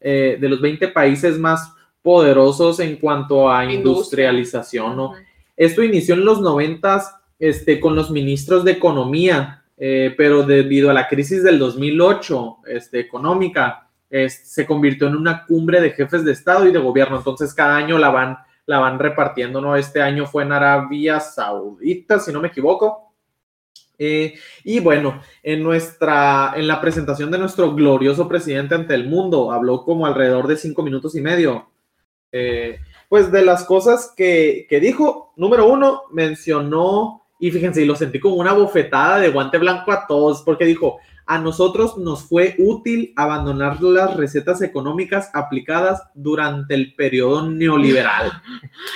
eh, 0.03 0.37
de 0.39 0.49
los 0.49 0.61
20 0.61 0.89
países 0.89 1.39
más 1.39 1.73
poderosos 2.03 2.79
en 2.81 2.97
cuanto 2.97 3.51
a 3.51 3.65
Industria. 3.65 4.31
industrialización, 4.31 4.97
¿no? 4.97 5.13
Esto 5.57 5.83
inició 5.83 6.15
en 6.15 6.25
los 6.27 6.41
noventas 6.41 7.15
este, 7.39 7.81
con 7.81 7.97
los 7.97 8.11
ministros 8.11 8.65
de 8.65 8.73
economía, 8.73 9.60
eh, 9.83 10.15
pero 10.17 10.43
debido 10.43 10.91
a 10.91 10.95
la 10.95 11.09
crisis 11.09 11.43
del 11.43 11.59
2008 11.59 12.59
este, 12.67 13.01
económica, 13.01 13.89
se 14.29 14.67
convirtió 14.67 15.07
en 15.07 15.15
una 15.15 15.47
cumbre 15.47 15.81
de 15.81 15.93
jefes 15.93 16.25
de 16.25 16.33
Estado 16.33 16.67
y 16.67 16.73
de 16.73 16.81
gobierno. 16.81 17.17
Entonces 17.17 17.55
cada 17.55 17.77
año 17.77 17.97
la 17.97 18.11
van, 18.11 18.39
la 18.67 18.81
van 18.81 18.99
repartiendo, 18.99 19.61
¿no? 19.61 19.77
Este 19.77 20.03
año 20.03 20.27
fue 20.27 20.43
en 20.43 20.53
Arabia 20.53 21.21
Saudita, 21.21 22.19
si 22.19 22.33
no 22.33 22.41
me 22.41 22.49
equivoco. 22.49 23.11
Eh, 24.03 24.35
y 24.65 24.81
bueno, 24.81 25.21
en, 25.43 25.63
nuestra, 25.63 26.55
en 26.57 26.67
la 26.67 26.81
presentación 26.81 27.31
de 27.31 27.37
nuestro 27.37 27.75
glorioso 27.75 28.27
presidente 28.27 28.75
ante 28.75 28.95
el 28.95 29.07
mundo, 29.07 29.53
habló 29.53 29.85
como 29.85 30.07
alrededor 30.07 30.47
de 30.47 30.57
cinco 30.57 30.83
minutos 30.83 31.15
y 31.15 31.21
medio. 31.21 31.71
Eh, 32.33 32.81
pues 33.11 33.31
de 33.31 33.45
las 33.45 33.65
cosas 33.65 34.15
que, 34.17 34.67
que 34.71 34.81
dijo, 34.81 35.35
número 35.37 35.67
uno, 35.67 36.05
mencionó, 36.13 37.27
y 37.41 37.51
fíjense, 37.51 37.83
y 37.83 37.87
lo 37.87 37.97
sentí 37.97 38.21
como 38.21 38.37
una 38.37 38.53
bofetada 38.53 39.19
de 39.19 39.31
guante 39.31 39.59
blanco 39.59 39.91
a 39.93 40.07
todos, 40.07 40.43
porque 40.43 40.65
dijo, 40.67 40.99
a 41.27 41.39
nosotros 41.39 41.97
nos 41.97 42.25
fue 42.25 42.57
útil 42.59 43.13
abandonar 43.17 43.81
las 43.83 44.17
recetas 44.17 44.63
económicas 44.63 45.31
aplicadas 45.33 46.03
durante 46.15 46.75
el 46.75 46.95
periodo 46.95 47.49
neoliberal. 47.49 48.33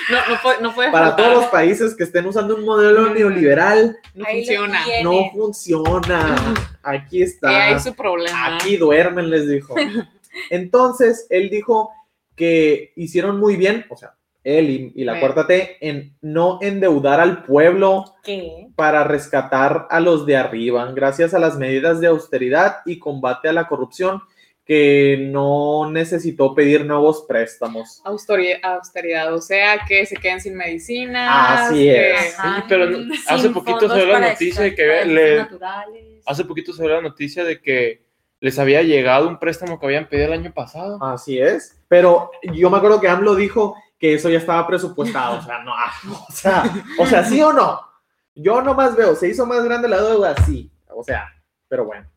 No, 0.09 0.17
no, 0.29 0.41
puede, 0.41 0.61
no 0.61 0.75
puede 0.75 0.91
Para 0.91 1.15
todos 1.15 1.33
los 1.33 1.45
países 1.45 1.95
que 1.95 2.03
estén 2.03 2.25
usando 2.27 2.55
un 2.55 2.65
modelo 2.65 3.09
neoliberal, 3.13 3.97
No 4.13 4.25
Ahí 4.25 4.45
funciona. 4.45 4.79
no 5.03 5.31
funciona. 5.31 6.35
Aquí 6.83 7.21
Eh, 7.21 7.25
está. 7.25 7.67
ahí 7.67 7.79
su 7.79 7.93
problema. 7.95 8.55
Aquí 8.55 8.77
duermen, 8.77 9.29
les 9.29 9.47
dijo. 9.49 9.73
Entonces, 10.49 11.25
él 11.29 11.49
dijo 11.49 11.89
que 12.35 12.91
hicieron 12.95 13.39
muy 13.39 13.55
bien, 13.55 13.85
o 13.89 13.95
sea, 13.95 14.14
él 14.45 14.69
y, 14.69 14.93
y 14.95 15.03
la 15.03 15.19
cuarta 15.19 15.47
T, 15.47 15.77
en 15.81 16.15
no 16.21 16.59
endeudar 16.61 17.19
al 17.19 17.43
pueblo 17.43 18.05
¿Qué? 18.23 18.67
para 18.75 19.03
rescatar 19.03 19.87
a 19.89 19.99
los 19.99 20.25
de 20.25 20.37
arriba, 20.37 20.89
gracias 20.93 21.33
a 21.33 21.39
las 21.39 21.57
medidas 21.57 21.99
de 21.99 22.07
austeridad 22.07 22.77
y 22.85 22.99
combate 22.99 23.49
a 23.49 23.53
la 23.53 23.67
corrupción, 23.67 24.21
que 24.63 25.27
no 25.31 25.91
necesitó 25.91 26.55
pedir 26.55 26.85
nuevos 26.85 27.25
préstamos. 27.27 28.01
Austeridad, 28.03 28.59
austeridad, 28.63 29.33
o 29.33 29.41
sea, 29.41 29.79
que 29.87 30.05
se 30.05 30.15
queden 30.15 30.41
sin 30.41 30.55
medicinas. 30.55 31.69
Así 31.69 31.83
que- 31.83 32.11
es. 32.13 32.39
Ajá. 32.39 32.57
Sí, 32.57 32.63
pero 32.69 32.97
hace 33.27 33.49
poquito 33.49 33.87
salió 33.87 34.05
la 34.07 34.29
noticia 34.29 34.63
de 34.63 34.75
que 34.75 35.05
le-. 35.05 35.47
Hace 36.25 36.45
poquito 36.45 36.73
se 36.73 36.81
dio 36.83 36.93
la 36.93 37.01
noticia 37.01 37.43
de 37.43 37.61
que 37.61 38.05
les 38.39 38.59
había 38.59 38.81
llegado 38.81 39.27
un 39.27 39.39
préstamo 39.39 39.79
que 39.79 39.85
habían 39.85 40.07
pedido 40.07 40.27
el 40.27 40.33
año 40.33 40.53
pasado. 40.53 40.97
Así 41.01 41.39
es. 41.39 41.79
Pero 41.87 42.31
yo 42.53 42.69
me 42.69 42.77
acuerdo 42.77 42.99
que 42.99 43.07
AMLO 43.07 43.35
dijo 43.35 43.75
que 43.99 44.13
eso 44.13 44.29
ya 44.29 44.39
estaba 44.39 44.67
presupuestado. 44.67 45.39
O 45.39 45.41
sea, 45.41 45.63
no, 45.63 45.73
ah, 45.73 45.93
o 46.29 46.31
sea, 46.31 46.63
o 46.99 47.05
sea, 47.05 47.23
sí 47.23 47.41
o 47.41 47.53
no. 47.53 47.81
Yo 48.35 48.61
nomás 48.61 48.95
veo, 48.95 49.15
se 49.15 49.29
hizo 49.29 49.45
más 49.45 49.63
grande 49.63 49.87
la 49.87 50.01
deuda, 50.01 50.35
sí. 50.45 50.71
O 50.87 51.03
sea, 51.03 51.27
pero 51.67 51.85
bueno. 51.85 52.07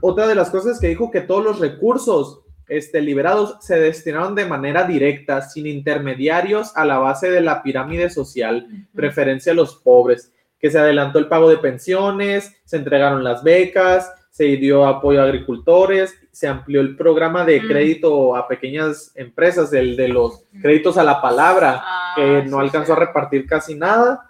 Otra 0.00 0.26
de 0.26 0.34
las 0.34 0.50
cosas 0.50 0.80
que 0.80 0.88
dijo 0.88 1.10
que 1.10 1.20
todos 1.20 1.44
los 1.44 1.60
recursos 1.60 2.44
este, 2.68 3.00
liberados 3.00 3.58
se 3.60 3.78
destinaron 3.78 4.34
de 4.34 4.46
manera 4.46 4.84
directa, 4.84 5.42
sin 5.42 5.66
intermediarios, 5.66 6.76
a 6.76 6.84
la 6.84 6.98
base 6.98 7.30
de 7.30 7.40
la 7.40 7.62
pirámide 7.62 8.10
social, 8.10 8.66
preferencia 8.94 9.52
a 9.52 9.54
los 9.54 9.76
pobres, 9.76 10.32
que 10.58 10.70
se 10.70 10.78
adelantó 10.78 11.18
el 11.18 11.28
pago 11.28 11.48
de 11.48 11.58
pensiones, 11.58 12.56
se 12.64 12.78
entregaron 12.78 13.22
las 13.22 13.42
becas, 13.42 14.10
se 14.34 14.56
dio 14.56 14.84
apoyo 14.84 15.20
a 15.20 15.24
agricultores, 15.26 16.12
se 16.32 16.48
amplió 16.48 16.80
el 16.80 16.96
programa 16.96 17.44
de 17.44 17.60
Mm. 17.60 17.68
crédito 17.68 18.34
a 18.34 18.48
pequeñas 18.48 19.12
empresas, 19.14 19.72
el 19.72 19.94
de 19.94 20.08
los 20.08 20.42
créditos 20.60 20.98
a 20.98 21.04
la 21.04 21.22
palabra, 21.22 21.80
Ah, 21.84 22.14
que 22.16 22.42
no 22.42 22.56
sí, 22.58 22.64
alcanzó 22.64 22.96
sí. 22.96 23.00
a 23.00 23.04
repartir 23.06 23.46
casi 23.46 23.76
nada. 23.76 24.28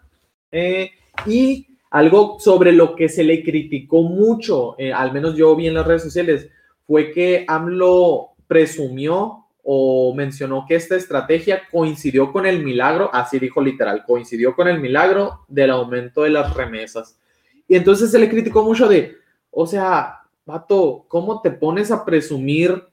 Eh, 0.52 0.90
y 1.24 1.66
algo 1.90 2.36
sobre 2.38 2.72
lo 2.72 2.94
que 2.94 3.08
se 3.08 3.24
le 3.24 3.42
criticó 3.42 4.02
mucho, 4.02 4.74
eh, 4.76 4.92
al 4.92 5.10
menos 5.10 5.36
yo 5.36 5.56
vi 5.56 5.68
en 5.68 5.74
las 5.74 5.86
redes 5.86 6.02
sociales, 6.02 6.50
fue 6.86 7.10
que 7.10 7.46
AMLO 7.48 8.32
presumió 8.46 9.46
o 9.62 10.12
mencionó 10.14 10.66
que 10.68 10.74
esta 10.74 10.96
estrategia 10.96 11.62
coincidió 11.72 12.30
con 12.30 12.44
el 12.44 12.62
milagro, 12.62 13.08
así 13.10 13.38
dijo 13.38 13.62
literal, 13.62 14.04
coincidió 14.06 14.54
con 14.54 14.68
el 14.68 14.80
milagro 14.80 15.46
del 15.48 15.70
aumento 15.70 16.24
de 16.24 16.28
las 16.30 16.52
remesas. 16.52 17.18
Y 17.66 17.74
entonces 17.76 18.10
se 18.10 18.18
le 18.18 18.28
criticó 18.28 18.62
mucho 18.62 18.86
de, 18.86 19.23
o 19.54 19.66
sea, 19.66 20.22
vato, 20.44 21.04
¿cómo 21.08 21.40
te 21.40 21.50
pones 21.50 21.90
a 21.90 22.04
presumir 22.04 22.84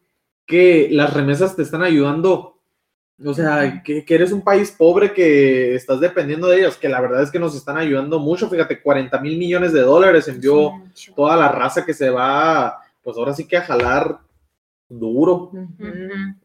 que 0.46 0.88
las 0.92 1.14
remesas 1.14 1.56
te 1.56 1.64
están 1.64 1.82
ayudando? 1.82 2.58
O 3.24 3.34
sea, 3.34 3.84
que, 3.84 4.04
que 4.04 4.16
eres 4.16 4.32
un 4.32 4.42
país 4.42 4.72
pobre 4.72 5.14
que 5.14 5.76
estás 5.76 6.00
dependiendo 6.00 6.48
de 6.48 6.60
ellos, 6.60 6.78
que 6.78 6.90
la 6.90 7.02
verdad 7.02 7.22
es 7.22 7.30
que 7.30 7.40
nos 7.40 7.56
están 7.56 7.78
ayudando 7.78 8.20
mucho. 8.20 8.50
Fíjate, 8.50 8.82
40 8.82 9.20
mil 9.20 9.38
millones 9.38 9.74
de 9.74 9.82
dólares 9.82 10.28
envió 10.28 10.72
toda 11.16 11.36
la 11.36 11.50
raza 11.50 11.86
que 11.86 11.94
se 11.94 12.10
va, 12.10 12.80
pues 13.04 13.18
ahora 13.18 13.34
sí 13.34 13.48
que 13.48 13.58
a 13.58 13.62
jalar 13.62 14.20
duro. 14.90 15.52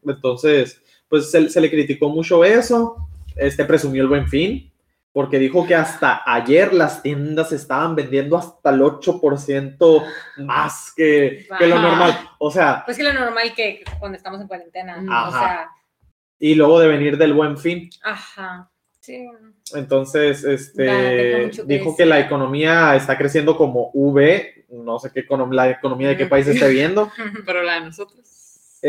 Entonces, 0.05 0.81
pues 1.09 1.31
se, 1.31 1.49
se 1.49 1.61
le 1.61 1.69
criticó 1.69 2.09
mucho 2.09 2.43
eso. 2.43 3.07
Este 3.35 3.65
presumió 3.65 4.03
el 4.03 4.09
buen 4.09 4.27
fin, 4.27 4.71
porque 5.17 5.39
dijo 5.39 5.65
que 5.65 5.73
hasta 5.73 6.21
ayer 6.31 6.73
las 6.73 7.01
tiendas 7.01 7.51
estaban 7.51 7.95
vendiendo 7.95 8.37
hasta 8.37 8.69
el 8.69 8.81
8% 8.81 10.05
más 10.45 10.93
que, 10.95 11.47
que 11.57 11.65
lo 11.65 11.79
normal. 11.81 12.29
O 12.37 12.51
sea, 12.51 12.83
Pues 12.85 12.97
que 12.97 13.03
lo 13.03 13.13
normal 13.13 13.51
que 13.55 13.83
cuando 13.97 14.15
estamos 14.15 14.39
en 14.39 14.47
cuarentena. 14.47 15.03
Ajá. 15.09 15.27
O 15.27 15.31
sea, 15.31 15.69
y 16.37 16.53
luego 16.53 16.79
de 16.79 16.87
venir 16.87 17.17
del 17.17 17.33
buen 17.33 17.57
fin. 17.57 17.89
ajá. 18.03 18.69
Sí. 18.99 19.25
Entonces, 19.73 20.43
este, 20.43 20.85
que 20.85 21.51
dijo 21.65 21.95
que 21.97 22.05
la 22.05 22.19
economía 22.19 22.95
está 22.95 23.17
creciendo 23.17 23.57
como 23.57 23.89
V, 23.95 24.65
no 24.69 24.99
sé 24.99 25.09
qué 25.11 25.25
econom- 25.27 25.51
la 25.51 25.69
economía 25.71 26.09
de 26.09 26.17
qué 26.17 26.27
país 26.27 26.45
esté 26.45 26.69
viendo, 26.69 27.11
Pero 27.47 27.63
la 27.63 27.75
de 27.75 27.81
nosotros. 27.85 28.19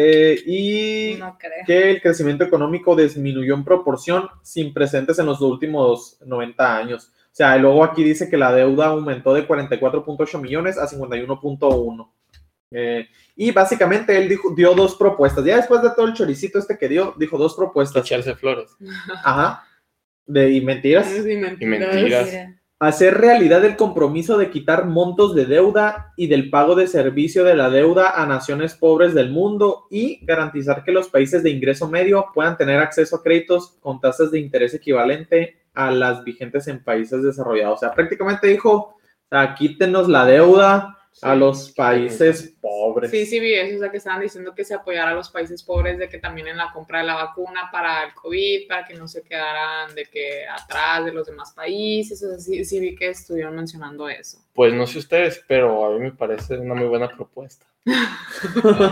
Eh, 0.00 0.42
y 0.46 1.16
No 1.18 1.36
que 1.66 1.90
el 1.90 2.00
crecimiento 2.00 2.44
económico 2.44 2.94
disminuyó 2.94 3.54
en 3.54 3.64
proporción 3.64 4.28
sin 4.42 4.72
precedentes 4.72 5.18
en 5.18 5.26
los 5.26 5.40
últimos 5.40 6.18
90 6.24 6.76
años. 6.76 7.12
O 7.16 7.34
sea, 7.38 7.56
y 7.56 7.60
luego 7.60 7.82
aquí 7.82 8.04
dice 8.04 8.28
que 8.28 8.36
la 8.36 8.52
deuda 8.52 8.86
aumentó 8.86 9.34
de 9.34 9.46
44.8 9.46 10.40
millones 10.40 10.78
a 10.78 10.86
51.1. 10.86 12.10
Eh, 12.70 13.08
y 13.34 13.50
básicamente 13.50 14.16
él 14.16 14.28
dijo, 14.28 14.54
dio 14.54 14.72
dos 14.74 14.94
propuestas. 14.94 15.44
Ya 15.44 15.56
después 15.56 15.82
de 15.82 15.90
todo 15.90 16.06
el 16.06 16.14
choricito 16.14 16.60
este 16.60 16.78
que 16.78 16.88
dio, 16.88 17.14
dijo 17.18 17.36
dos 17.36 17.56
propuestas. 17.56 18.04
Echarse 18.04 18.36
flores. 18.36 18.76
Ajá. 19.24 19.64
De, 20.26 20.52
y 20.52 20.60
mentiras. 20.60 21.08
Sí, 21.08 21.36
mentiras. 21.36 21.60
Y 21.60 21.66
mentiras. 21.66 22.57
Hacer 22.80 23.18
realidad 23.18 23.64
el 23.64 23.74
compromiso 23.74 24.38
de 24.38 24.50
quitar 24.50 24.84
montos 24.86 25.34
de 25.34 25.46
deuda 25.46 26.12
y 26.16 26.28
del 26.28 26.48
pago 26.48 26.76
de 26.76 26.86
servicio 26.86 27.42
de 27.42 27.56
la 27.56 27.70
deuda 27.70 28.10
a 28.10 28.24
naciones 28.24 28.76
pobres 28.76 29.14
del 29.14 29.30
mundo 29.30 29.88
y 29.90 30.24
garantizar 30.24 30.84
que 30.84 30.92
los 30.92 31.08
países 31.08 31.42
de 31.42 31.50
ingreso 31.50 31.88
medio 31.88 32.26
puedan 32.32 32.56
tener 32.56 32.78
acceso 32.78 33.16
a 33.16 33.22
créditos 33.24 33.76
con 33.80 34.00
tasas 34.00 34.30
de 34.30 34.38
interés 34.38 34.74
equivalente 34.74 35.58
a 35.74 35.90
las 35.90 36.22
vigentes 36.22 36.68
en 36.68 36.84
países 36.84 37.24
desarrollados. 37.24 37.78
O 37.78 37.80
sea, 37.80 37.92
prácticamente 37.92 38.46
dijo, 38.46 38.94
quítenos 39.56 40.08
la 40.08 40.24
deuda 40.24 40.97
a 41.22 41.34
los 41.34 41.72
países 41.72 42.54
pobres. 42.60 43.10
Sí, 43.10 43.26
sí 43.26 43.40
vi 43.40 43.54
eso, 43.54 43.76
o 43.76 43.78
sea, 43.80 43.90
que 43.90 43.96
estaban 43.96 44.20
diciendo 44.20 44.54
que 44.54 44.64
se 44.64 44.74
apoyara 44.74 45.10
a 45.10 45.14
los 45.14 45.30
países 45.30 45.62
pobres 45.62 45.98
de 45.98 46.08
que 46.08 46.18
también 46.18 46.48
en 46.48 46.56
la 46.56 46.72
compra 46.72 47.00
de 47.00 47.06
la 47.06 47.14
vacuna 47.14 47.68
para 47.72 48.04
el 48.04 48.14
COVID, 48.14 48.68
para 48.68 48.86
que 48.86 48.94
no 48.94 49.08
se 49.08 49.22
quedaran 49.22 49.94
de 49.94 50.04
que 50.04 50.46
atrás 50.46 51.04
de 51.04 51.12
los 51.12 51.26
demás 51.26 51.52
países, 51.52 52.22
o 52.22 52.28
sea, 52.28 52.38
sí, 52.38 52.64
sí 52.64 52.80
vi 52.80 52.94
que 52.94 53.08
estuvieron 53.08 53.56
mencionando 53.56 54.08
eso. 54.08 54.38
Pues 54.54 54.72
no 54.72 54.86
sé 54.86 54.98
ustedes, 54.98 55.44
pero 55.46 55.84
a 55.84 55.90
mí 55.90 56.00
me 56.00 56.12
parece 56.12 56.56
una 56.58 56.74
muy 56.74 56.86
buena 56.86 57.08
propuesta. 57.08 57.66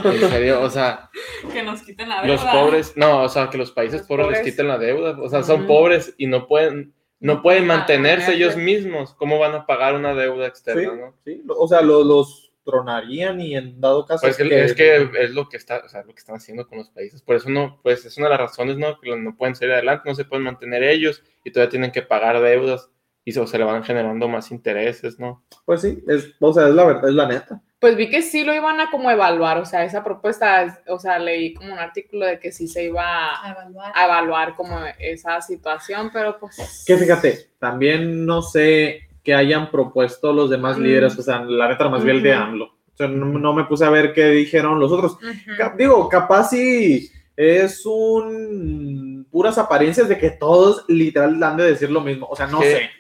En 0.05 0.31
serio, 0.31 0.63
o 0.63 0.71
sea, 0.71 1.11
Que 1.53 1.63
nos 1.63 1.83
quiten 1.83 2.09
la 2.09 2.25
los 2.25 2.43
pobres, 2.43 2.97
no, 2.97 3.23
o 3.23 3.29
sea, 3.29 3.51
que 3.51 3.59
los 3.59 3.71
países 3.71 4.01
Los 4.01 4.09
pobres 4.09 4.29
les 4.29 4.43
quiten 4.43 4.69
la 4.69 4.79
deuda, 4.79 5.19
o 5.21 5.29
sea, 5.29 5.43
son 5.43 5.67
pobres 5.67 6.15
y 6.17 6.27
no 6.27 6.47
pueden, 6.47 6.95
no 7.21 7.43
pueden 7.43 7.67
mantenerse 7.67 8.35
ellos 8.35 8.57
mismos. 8.57 9.15
¿Cómo 9.15 9.39
van 9.39 9.55
a 9.55 9.67
pagar 9.67 9.95
una 9.95 10.15
deuda 10.15 10.45
Sí, 10.45 10.49
externa, 10.49 10.95
no? 10.95 11.15
sí, 11.25 11.43
o 11.49 11.67
sea, 11.69 11.81
lo- 11.83 12.05
los 12.05 12.53
tronarían 12.65 13.41
y 13.41 13.55
en 13.57 13.81
dado 13.81 14.05
caso... 14.05 14.23
Pues 14.23 14.39
es 14.41 14.49
que, 14.49 14.65
es 14.65 14.75
que 14.75 15.09
es 15.23 15.31
lo 15.31 15.49
que 15.49 15.57
está, 15.57 15.83
o 15.85 15.89
sea, 15.89 16.03
lo 16.03 16.13
que 16.13 16.19
están 16.19 16.37
haciendo 16.37 16.67
con 16.67 16.79
los 16.79 16.91
países. 16.91 17.23
Por 17.23 17.37
eso 17.37 17.49
no, 17.49 17.81
pues 17.83 18.05
es 18.05 18.17
una 18.19 18.27
de 18.27 18.31
las 18.33 18.41
razones, 18.41 18.77
¿no? 18.77 18.99
Que 19.01 19.15
no 19.17 19.37
pueden 19.37 19.55
salir 19.55 19.75
adelante, 19.75 20.09
no 20.09 20.15
se 20.17 20.25
pueden 20.25 20.45
mantener 20.45 20.83
ellos 20.83 21.23
y 21.45 21.53
todavía 21.53 21.71
tienen 21.71 21.93
que 21.93 22.03
pagar 22.03 22.41
deudas 22.43 22.91
y 23.25 23.33
se, 23.33 23.41
o 23.41 23.47
se 23.47 23.59
le 23.59 23.65
van 23.65 23.85
generando 23.85 24.29
más 24.29 24.51
intereses, 24.51 25.19
¿no? 25.21 25.45
Pues 25.65 25.81
sí, 25.83 26.03
es, 26.09 26.35
o 26.41 26.53
sea, 26.53 26.69
es 26.69 26.75
la 26.75 26.85
verdad, 26.85 27.09
es 27.09 27.15
la 27.15 27.29
neta. 27.29 27.63
Pues 27.79 27.95
vi 27.97 28.09
que 28.09 28.23
sí 28.23 28.43
lo 28.43 28.55
iban 28.55 28.81
a 28.81 28.91
como 28.91 29.11
evaluar, 29.11 29.59
o 29.59 29.67
sea, 29.67 29.85
esa 29.85 30.03
propuesta, 30.03 30.83
o 30.89 30.99
sea, 30.99 31.19
leí 31.19 31.53
como 31.53 31.73
un 31.75 31.79
artículo 31.79 32.25
de 32.25 32.39
que 32.41 32.51
sí 32.51 32.67
se 32.69 32.85
iba 32.85 33.05
A 33.45 33.51
evaluar. 33.53 33.93
a 33.95 34.05
evaluar 34.07 34.55
como 34.55 34.79
esa 34.99 35.41
situación, 35.43 36.11
pero 36.13 36.39
pues... 36.39 36.85
Que 36.87 36.97
fíjate, 36.97 37.51
también 37.59 38.25
no 38.25 38.41
sé 38.41 39.03
qué 39.23 39.35
hayan 39.35 39.71
propuesto 39.71 40.33
los 40.33 40.49
demás 40.49 40.79
Mm. 40.79 40.83
líderes, 40.83 41.19
o 41.19 41.23
sea, 41.23 41.41
la 41.43 41.69
neta 41.69 41.89
más 41.89 42.03
bien 42.03 42.17
el 42.17 42.23
de. 42.23 42.33
AMLO. 42.33 42.65
O 42.65 42.97
sea, 42.97 43.09
no, 43.09 43.27
no 43.27 43.53
me 43.53 43.65
puse 43.65 43.85
a 43.85 43.91
ver 43.91 44.15
qué 44.15 44.25
dijeron 44.31 44.81
los 44.81 44.91
otros. 44.91 45.19
Digo, 45.77 46.09
capaz 46.09 46.51
sí 46.51 47.11
es 47.37 47.85
un 47.85 49.27
puras 49.31 49.59
apariencias 49.59 50.09
de 50.09 50.17
que 50.17 50.31
todos 50.31 50.85
literal 50.89 51.43
han 51.43 51.59
de 51.59 51.65
decir 51.65 51.91
lo 51.91 52.01
mismo. 52.01 52.27
O 52.31 52.35
sea, 52.37 52.47
no 52.47 52.61
Que- 52.61 52.71
sé. 52.73 52.91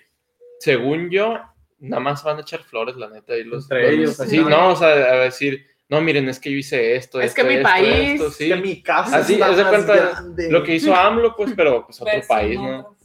Según 0.58 1.08
yo, 1.10 1.38
nada 1.78 2.00
más 2.00 2.22
van 2.24 2.38
a 2.38 2.40
echar 2.40 2.62
flores, 2.62 2.96
la 2.96 3.08
neta. 3.10 3.36
Y 3.36 3.44
los, 3.44 3.64
Entre 3.70 3.96
los- 3.96 4.18
ellos, 4.20 4.30
Sí, 4.30 4.38
no, 4.38 4.70
o 4.70 4.76
sea, 4.76 4.88
a 4.88 5.16
decir, 5.20 5.66
no, 5.88 6.00
miren, 6.00 6.28
es 6.28 6.40
que 6.40 6.50
yo 6.50 6.56
hice 6.56 6.96
esto. 6.96 7.20
Es 7.20 7.26
esto, 7.28 7.42
que 7.42 7.48
mi 7.48 7.54
esto, 7.54 7.68
país- 7.68 8.20
esto, 8.20 8.26
Es 8.28 8.36
que 8.38 8.56
mi 8.56 8.82
casa 8.82 9.18
Así, 9.18 9.40
haz 9.40 9.56
de 9.56 9.64
cuenta 9.64 9.94
grande. 9.96 10.50
Lo 10.50 10.62
que 10.62 10.74
hizo 10.74 10.94
AMLO, 10.94 11.34
pues, 11.36 11.52
pero 11.56 11.84
pues 11.86 12.00
otro 12.00 12.12
Pues, 12.14 12.26
país, 12.26 12.58
no, 12.58 12.96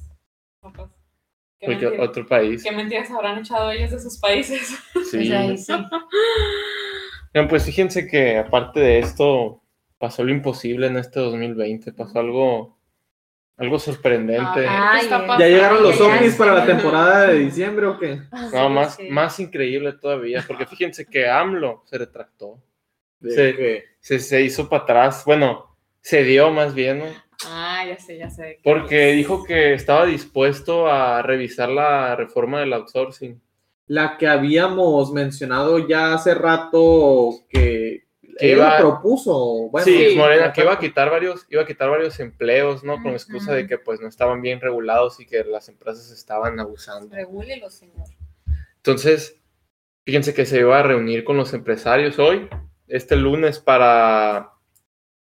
pues, 0.61 0.73
¿Qué, 1.59 1.65
cualquier 1.67 1.89
mentira- 1.91 2.09
otro 2.09 2.25
país. 2.27 2.63
qué 2.63 2.71
mentiras 2.71 3.11
habrán 3.11 3.37
echado 3.39 3.69
ellos 3.71 3.91
de 3.91 3.99
sus 3.99 4.17
países? 4.17 4.75
Pues 4.93 5.11
Sí. 5.11 5.31
ahí 5.31 5.57
sí. 5.57 5.73
Oigan, 7.33 7.47
Pues 7.47 7.65
fíjense 7.65 8.07
que 8.07 8.37
aparte 8.37 8.79
de 8.79 8.99
esto, 8.99 9.61
pasó 9.97 10.23
lo 10.23 10.31
imposible 10.31 10.87
en 10.87 10.97
este 10.97 11.19
2020, 11.19 11.93
pasó 11.93 12.19
algo, 12.19 12.77
algo 13.57 13.77
sorprendente. 13.79 14.65
Ah, 14.67 14.91
¿qué 14.95 15.01
está 15.01 15.17
Ay, 15.17 15.27
pasando? 15.27 15.39
¿Ya 15.39 15.47
llegaron 15.47 15.83
los 15.83 16.01
ovnis 16.01 16.35
para 16.35 16.53
la 16.55 16.65
temporada 16.65 17.27
de 17.27 17.39
diciembre 17.39 17.85
o 17.85 17.99
qué? 17.99 18.21
No, 18.31 18.49
Sí, 18.49 18.73
más, 18.73 18.95
sí. 18.95 19.07
más 19.09 19.39
increíble 19.39 19.93
todavía, 19.93 20.43
porque 20.47 20.65
fíjense 20.65 21.05
que 21.05 21.29
AMLO 21.29 21.83
se 21.85 21.97
retractó, 21.97 22.59
que- 23.21 23.85
se, 23.99 24.19
se 24.19 24.41
hizo 24.41 24.67
para 24.67 24.83
atrás, 24.83 25.23
bueno, 25.25 25.75
se 26.01 26.23
dio 26.23 26.49
más 26.51 26.73
bien, 26.73 26.99
¿no? 26.99 27.05
Ah, 27.45 27.83
ya 27.87 27.97
sé, 27.99 28.17
ya 28.17 28.29
sé. 28.29 28.59
Porque 28.63 29.11
es. 29.11 29.15
dijo 29.17 29.43
que 29.43 29.73
estaba 29.73 30.05
dispuesto 30.05 30.87
a 30.87 31.21
revisar 31.21 31.69
la 31.69 32.15
reforma 32.15 32.59
del 32.59 32.73
outsourcing. 32.73 33.39
La 33.87 34.17
que 34.17 34.27
habíamos 34.27 35.11
mencionado 35.11 35.87
ya 35.87 36.13
hace 36.13 36.33
rato 36.33 37.31
que 37.49 38.00
Que 38.39 38.51
él 38.53 38.57
iba- 38.57 38.77
propuso. 38.77 39.69
Bueno, 39.69 39.85
sí, 39.85 40.09
sí, 40.11 40.15
Morena, 40.15 40.51
que 40.53 40.61
iba 40.61 40.73
a 40.73 40.79
quitar 40.79 41.09
varios, 41.09 41.45
iba 41.49 41.61
a 41.61 41.65
quitar 41.65 41.89
varios 41.89 42.19
empleos, 42.19 42.83
¿no? 42.83 43.01
Con 43.01 43.11
excusa 43.11 43.53
de 43.53 43.67
que 43.67 43.77
pues 43.77 43.99
no 43.99 44.07
estaban 44.07 44.41
bien 44.41 44.59
regulados 44.61 45.19
y 45.19 45.25
que 45.25 45.43
las 45.43 45.69
empresas 45.69 46.11
estaban 46.11 46.59
abusando. 46.59 47.15
Regúlelo, 47.15 47.69
señor. 47.69 48.07
Entonces, 48.77 49.39
fíjense 50.05 50.33
que 50.33 50.45
se 50.45 50.59
iba 50.59 50.79
a 50.79 50.83
reunir 50.83 51.23
con 51.23 51.37
los 51.37 51.53
empresarios 51.53 52.17
hoy, 52.19 52.49
este 52.87 53.15
lunes, 53.15 53.59
para, 53.59 54.51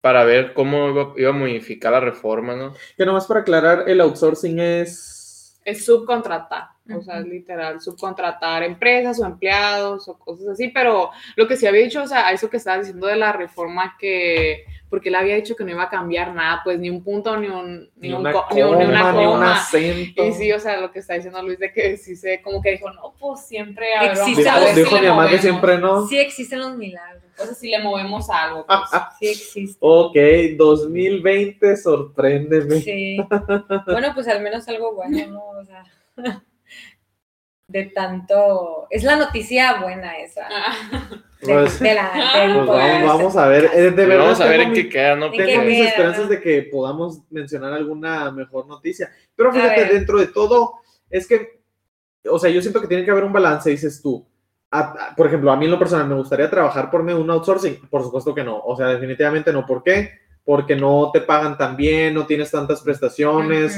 para 0.00 0.24
ver 0.24 0.54
cómo 0.54 0.88
iba, 0.90 1.12
iba 1.16 1.30
a 1.30 1.34
modificar 1.34 1.92
la 1.92 2.00
reforma, 2.00 2.56
¿no? 2.56 2.74
Que 2.96 3.04
nomás 3.06 3.26
para 3.26 3.40
aclarar, 3.40 3.84
el 3.88 4.00
outsourcing 4.00 4.58
es. 4.58 5.16
Es 5.64 5.84
subcontratar, 5.84 6.68
o 6.96 7.02
sea, 7.02 7.18
es 7.18 7.26
literal, 7.26 7.80
subcontratar 7.82 8.62
empresas 8.62 9.20
o 9.20 9.26
empleados 9.26 10.08
o 10.08 10.18
cosas 10.18 10.48
así, 10.48 10.68
pero 10.68 11.10
lo 11.36 11.46
que 11.46 11.56
sí 11.56 11.66
había 11.66 11.82
dicho, 11.82 12.02
o 12.02 12.06
sea, 12.06 12.26
a 12.28 12.32
eso 12.32 12.48
que 12.48 12.56
estabas 12.56 12.80
diciendo 12.86 13.06
de 13.06 13.16
la 13.16 13.30
reforma 13.32 13.94
que, 13.98 14.64
porque 14.88 15.10
él 15.10 15.14
había 15.16 15.36
dicho 15.36 15.54
que 15.54 15.64
no 15.64 15.70
iba 15.70 15.82
a 15.84 15.88
cambiar 15.90 16.32
nada, 16.34 16.62
pues 16.64 16.78
ni 16.78 16.88
un 16.88 17.04
punto, 17.04 17.36
ni 17.36 17.48
un, 17.48 17.90
ni, 17.96 18.08
Ni 18.08 18.12
un 18.14 18.20
una 18.20 18.32
co- 18.32 18.46
coma, 18.48 18.54
ni 18.56 18.62
un- 18.62 18.78
ni 18.78 18.84
una 18.86 19.12
ni 19.12 19.26
un 19.26 19.42
acento. 19.42 20.24
Y 20.26 20.32
sí, 20.32 20.50
o 20.50 20.58
sea, 20.58 20.80
lo 20.80 20.90
que 20.90 21.00
está 21.00 21.14
diciendo 21.14 21.42
Luis 21.42 21.58
de 21.58 21.72
que 21.72 21.96
sí 21.98 22.16
se, 22.16 22.40
como 22.40 22.62
que 22.62 22.72
dijo, 22.72 22.90
no, 22.92 23.12
pues 23.20 23.46
siempre, 23.46 23.94
a 23.94 24.00
ver, 24.02 24.16
vamos 24.16 24.28
Existe 24.30 24.48
a 24.48 24.54
Dijo, 24.54 24.64
ver 24.64 24.74
si 24.74 24.80
dijo 24.80 24.94
le 24.96 25.00
mi 25.02 25.06
mamá 25.08 25.28
que 25.28 25.38
siempre 25.38 25.78
no. 25.78 26.06
Sí 26.08 26.18
existen 26.18 26.58
los 26.60 26.74
milagros. 26.76 27.22
O 27.40 27.44
sea, 27.46 27.54
si 27.54 27.70
le 27.70 27.78
movemos 27.82 28.28
algo, 28.30 28.66
pues. 28.66 28.78
Sí 29.18 29.28
existen. 29.28 29.76
Ok, 29.80 30.16
2020, 30.56 31.76
sorpréndeme. 31.76 32.80
Sí. 32.80 33.16
Bueno, 33.86 34.08
pues 34.14 34.28
al 34.28 34.42
menos 34.42 34.66
algo 34.68 34.94
bueno, 34.94 35.26
¿no? 35.28 35.44
O 35.60 35.64
sea, 35.64 35.84
de 37.68 37.84
tanto. 37.86 38.86
Es 38.90 39.04
la 39.04 39.16
noticia 39.16 39.80
buena 39.80 40.18
esa. 40.18 40.46
De, 41.40 41.54
Pues- 41.54 41.80
de 41.80 41.94
la, 41.94 42.10
del 42.38 42.54
Pues 42.54 42.66
vamos, 42.66 43.06
vamos 43.06 43.36
a 43.36 43.48
ver. 43.48 43.70
eh, 43.72 43.90
de 43.92 44.06
verdad 44.06 44.24
vamos 44.24 44.40
a 44.42 44.46
ver 44.46 44.60
en 44.60 44.70
mi- 44.72 44.74
qué 44.76 44.88
queda, 44.90 45.16
¿no? 45.16 45.26
¿En 45.26 45.32
Tengo 45.32 45.62
mis 45.64 45.78
queda, 45.78 45.88
esperanzas 45.88 46.24
no? 46.24 46.28
de 46.28 46.40
que 46.40 46.62
podamos 46.70 47.20
mencionar 47.30 47.72
alguna 47.72 48.30
mejor 48.30 48.66
noticia. 48.66 49.10
Pero 49.34 49.48
A 49.50 49.52
fíjate, 49.54 49.86
dentro 49.86 50.18
de 50.18 50.26
todo, 50.26 50.74
es 51.08 51.26
que, 51.26 51.62
o 52.28 52.38
sea, 52.38 52.50
yo 52.50 52.60
siento 52.60 52.80
que 52.82 52.88
tiene 52.88 53.04
que 53.06 53.10
haber 53.10 53.24
un 53.24 53.32
balance, 53.32 53.70
dices 53.70 54.02
tú. 54.02 54.26
A- 54.72 54.78
a- 55.10 55.14
por 55.16 55.26
ejemplo, 55.26 55.50
a 55.50 55.56
mí 55.56 55.64
en 55.64 55.70
lo 55.72 55.78
personal 55.78 56.06
me 56.06 56.14
gustaría 56.14 56.48
trabajar 56.50 56.90
por 56.90 57.02
medio 57.02 57.18
de 57.18 57.24
un 57.24 57.30
outsourcing. 57.30 57.80
Por 57.88 58.02
supuesto 58.02 58.34
que 58.34 58.44
no. 58.44 58.58
O 58.58 58.76
sea, 58.76 58.86
definitivamente 58.88 59.52
no. 59.52 59.66
¿Por 59.66 59.82
qué? 59.82 60.10
Porque 60.44 60.76
no 60.76 61.10
te 61.12 61.20
pagan 61.22 61.56
tan 61.58 61.76
bien, 61.76 62.14
no 62.14 62.26
tienes 62.26 62.50
tantas 62.50 62.80
prestaciones. 62.82 63.74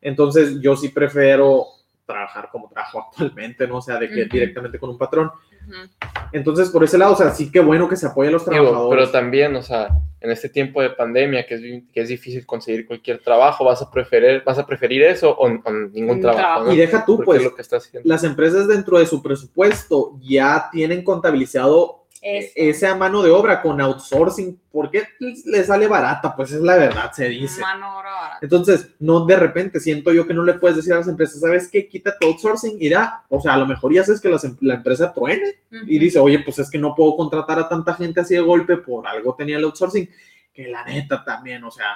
Entonces, 0.00 0.60
yo 0.60 0.76
sí 0.76 0.88
prefiero 0.90 1.64
trabajar 2.06 2.50
como 2.52 2.68
trabajo 2.68 3.06
actualmente, 3.10 3.66
¿no? 3.66 3.78
O 3.78 3.82
sea, 3.82 3.98
de 3.98 4.08
que 4.08 4.14
directamente 4.26 4.78
con 4.78 4.90
un 4.90 4.98
patrón. 4.98 5.30
Entonces, 6.32 6.70
por 6.70 6.82
ese 6.84 6.98
lado, 6.98 7.12
o 7.12 7.16
sea, 7.16 7.30
sí 7.30 7.50
que 7.50 7.60
bueno 7.60 7.88
que 7.88 7.96
se 7.96 8.06
apoye 8.06 8.28
a 8.28 8.32
los 8.32 8.44
Digo, 8.44 8.62
trabajadores. 8.62 8.98
pero 9.08 9.10
también, 9.12 9.54
o 9.56 9.62
sea, 9.62 9.88
en 10.20 10.30
este 10.30 10.48
tiempo 10.48 10.80
de 10.82 10.90
pandemia, 10.90 11.46
que 11.46 11.54
es, 11.54 11.60
que 11.92 12.00
es 12.00 12.08
difícil 12.08 12.44
conseguir 12.46 12.86
cualquier 12.86 13.20
trabajo, 13.22 13.64
¿vas 13.64 13.82
a 13.82 13.90
preferir, 13.90 14.42
vas 14.44 14.58
a 14.58 14.66
preferir 14.66 15.02
eso 15.02 15.30
o, 15.30 15.46
o 15.46 15.70
ningún 15.92 16.20
trabajo? 16.20 16.72
Y 16.72 16.76
deja 16.76 17.04
tú, 17.04 17.16
Porque 17.16 17.26
pues, 17.26 17.38
es 17.40 17.44
lo 17.44 17.54
que 17.54 17.62
está 17.62 17.76
haciendo. 17.76 18.08
las 18.08 18.24
empresas 18.24 18.66
dentro 18.66 18.98
de 18.98 19.06
su 19.06 19.22
presupuesto 19.22 20.18
ya 20.22 20.68
tienen 20.72 21.04
contabilizado 21.04 22.03
Eso. 22.26 22.52
esa 22.56 22.94
mano 22.94 23.22
de 23.22 23.30
obra 23.30 23.60
con 23.60 23.78
outsourcing, 23.82 24.58
porque 24.72 25.02
le 25.20 25.62
sale 25.62 25.86
barata, 25.86 26.34
pues 26.34 26.52
es 26.52 26.60
la 26.62 26.76
verdad, 26.76 27.12
se 27.12 27.28
dice. 27.28 27.60
Mano 27.60 27.98
obra 27.98 28.12
barata. 28.12 28.38
Entonces, 28.40 28.88
no 28.98 29.26
de 29.26 29.36
repente 29.36 29.78
siento 29.78 30.10
yo 30.10 30.26
que 30.26 30.32
no 30.32 30.42
le 30.42 30.54
puedes 30.54 30.78
decir 30.78 30.94
a 30.94 30.96
las 30.96 31.08
empresas, 31.08 31.40
¿sabes 31.40 31.68
qué? 31.68 31.86
Quita 31.86 32.16
tu 32.18 32.26
outsourcing, 32.28 32.78
irá. 32.80 33.24
O 33.28 33.40
sea, 33.42 33.52
a 33.52 33.58
lo 33.58 33.66
mejor 33.66 33.92
ya 33.92 34.00
haces 34.00 34.22
que 34.22 34.30
las 34.30 34.42
em- 34.44 34.56
la 34.62 34.76
empresa 34.76 35.12
truene 35.12 35.56
y 35.86 35.98
dice, 35.98 36.18
oye, 36.18 36.38
pues 36.38 36.58
es 36.58 36.70
que 36.70 36.78
no 36.78 36.94
puedo 36.94 37.14
contratar 37.14 37.58
a 37.58 37.68
tanta 37.68 37.92
gente 37.92 38.20
así 38.20 38.34
de 38.34 38.40
golpe, 38.40 38.78
por 38.78 39.06
algo 39.06 39.34
tenía 39.34 39.58
el 39.58 39.64
outsourcing. 39.64 40.08
Que 40.54 40.68
la 40.68 40.82
neta 40.84 41.22
también, 41.24 41.62
o 41.64 41.70
sea, 41.70 41.86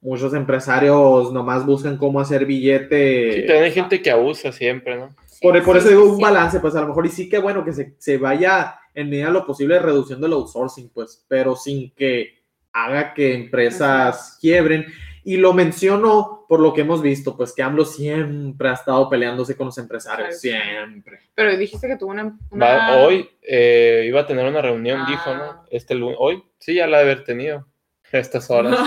muchos 0.00 0.34
empresarios 0.34 1.32
nomás 1.32 1.64
buscan 1.64 1.96
cómo 1.96 2.20
hacer 2.20 2.46
billete. 2.46 3.32
Sí, 3.32 3.40
también 3.46 3.64
hay 3.64 3.72
gente 3.72 4.02
que 4.02 4.10
abusa 4.10 4.50
siempre, 4.50 4.96
¿no? 4.96 5.10
Sí, 5.26 5.38
Por, 5.42 5.62
por 5.62 5.76
sí, 5.76 5.80
eso 5.80 5.88
digo 5.90 6.02
sí, 6.04 6.10
un 6.10 6.16
sí. 6.16 6.22
balance, 6.22 6.58
pues 6.60 6.74
a 6.74 6.80
lo 6.80 6.88
mejor 6.88 7.06
y 7.06 7.10
sí 7.10 7.28
que 7.28 7.38
bueno 7.38 7.64
que 7.64 7.72
se, 7.72 7.94
se 7.98 8.18
vaya 8.18 8.74
en 9.00 9.10
medida 9.10 9.26
de 9.26 9.32
lo 9.32 9.46
posible 9.46 9.78
reduciendo 9.78 10.26
el 10.26 10.32
outsourcing, 10.32 10.90
pues, 10.90 11.24
pero 11.28 11.54
sin 11.56 11.90
que 11.94 12.34
haga 12.72 13.14
que 13.14 13.34
empresas 13.34 14.38
quiebren. 14.40 14.86
Y 15.24 15.36
lo 15.36 15.52
menciono 15.52 16.46
por 16.48 16.60
lo 16.60 16.72
que 16.72 16.80
hemos 16.80 17.02
visto, 17.02 17.36
pues 17.36 17.52
que 17.54 17.62
AMLO 17.62 17.84
siempre 17.84 18.68
ha 18.70 18.72
estado 18.72 19.10
peleándose 19.10 19.56
con 19.56 19.66
los 19.66 19.76
empresarios, 19.76 20.40
siempre. 20.40 21.18
Pero 21.34 21.54
dijiste 21.56 21.86
que 21.86 21.96
tuvo 21.96 22.12
una. 22.12 22.38
Va- 22.52 22.96
hoy 22.96 23.28
eh, 23.42 24.04
iba 24.06 24.20
a 24.20 24.26
tener 24.26 24.46
una 24.46 24.62
reunión, 24.62 25.00
Ah. 25.02 25.06
dijo, 25.10 25.34
¿no? 25.34 25.64
Este 25.70 25.94
lu- 25.94 26.14
hoy, 26.18 26.42
sí, 26.58 26.74
ya 26.74 26.86
la 26.86 27.00
haber 27.00 27.24
tenido 27.24 27.58
a 27.58 27.64
estas 28.16 28.50
horas, 28.50 28.78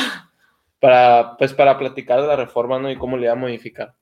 para, 0.79 1.35
pues, 1.37 1.53
para 1.53 1.77
platicar 1.77 2.21
de 2.21 2.27
la 2.27 2.35
reforma, 2.35 2.79
¿no? 2.79 2.89
Y 2.89 2.95
cómo 2.97 3.17
le 3.17 3.27
va 3.27 3.33
a 3.33 3.35
modificar. 3.35 3.93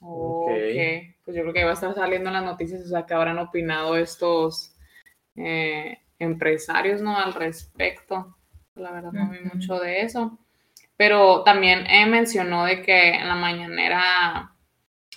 Ok. 0.00 0.50
Ok. 0.50 1.14
Pues 1.24 1.36
yo 1.36 1.42
creo 1.42 1.52
que 1.52 1.64
va 1.64 1.70
a 1.70 1.74
estar 1.74 1.92
saliendo 1.94 2.30
en 2.30 2.34
las 2.34 2.44
noticias, 2.44 2.82
o 2.84 2.88
sea, 2.88 3.04
que 3.04 3.14
habrán 3.14 3.38
opinado 3.38 3.96
estos 3.96 4.74
eh, 5.38 5.98
empresarios, 6.18 7.00
¿no? 7.00 7.16
Al 7.18 7.34
respecto. 7.34 8.36
La 8.74 8.92
verdad, 8.92 9.12
no 9.12 9.30
vi 9.30 9.38
mucho 9.40 9.78
de 9.80 10.02
eso. 10.02 10.38
Pero 10.96 11.42
también 11.44 11.86
eh, 11.86 12.06
mencionó 12.06 12.64
de 12.64 12.82
que 12.82 13.10
en 13.14 13.28
la 13.28 13.34
mañanera 13.36 14.52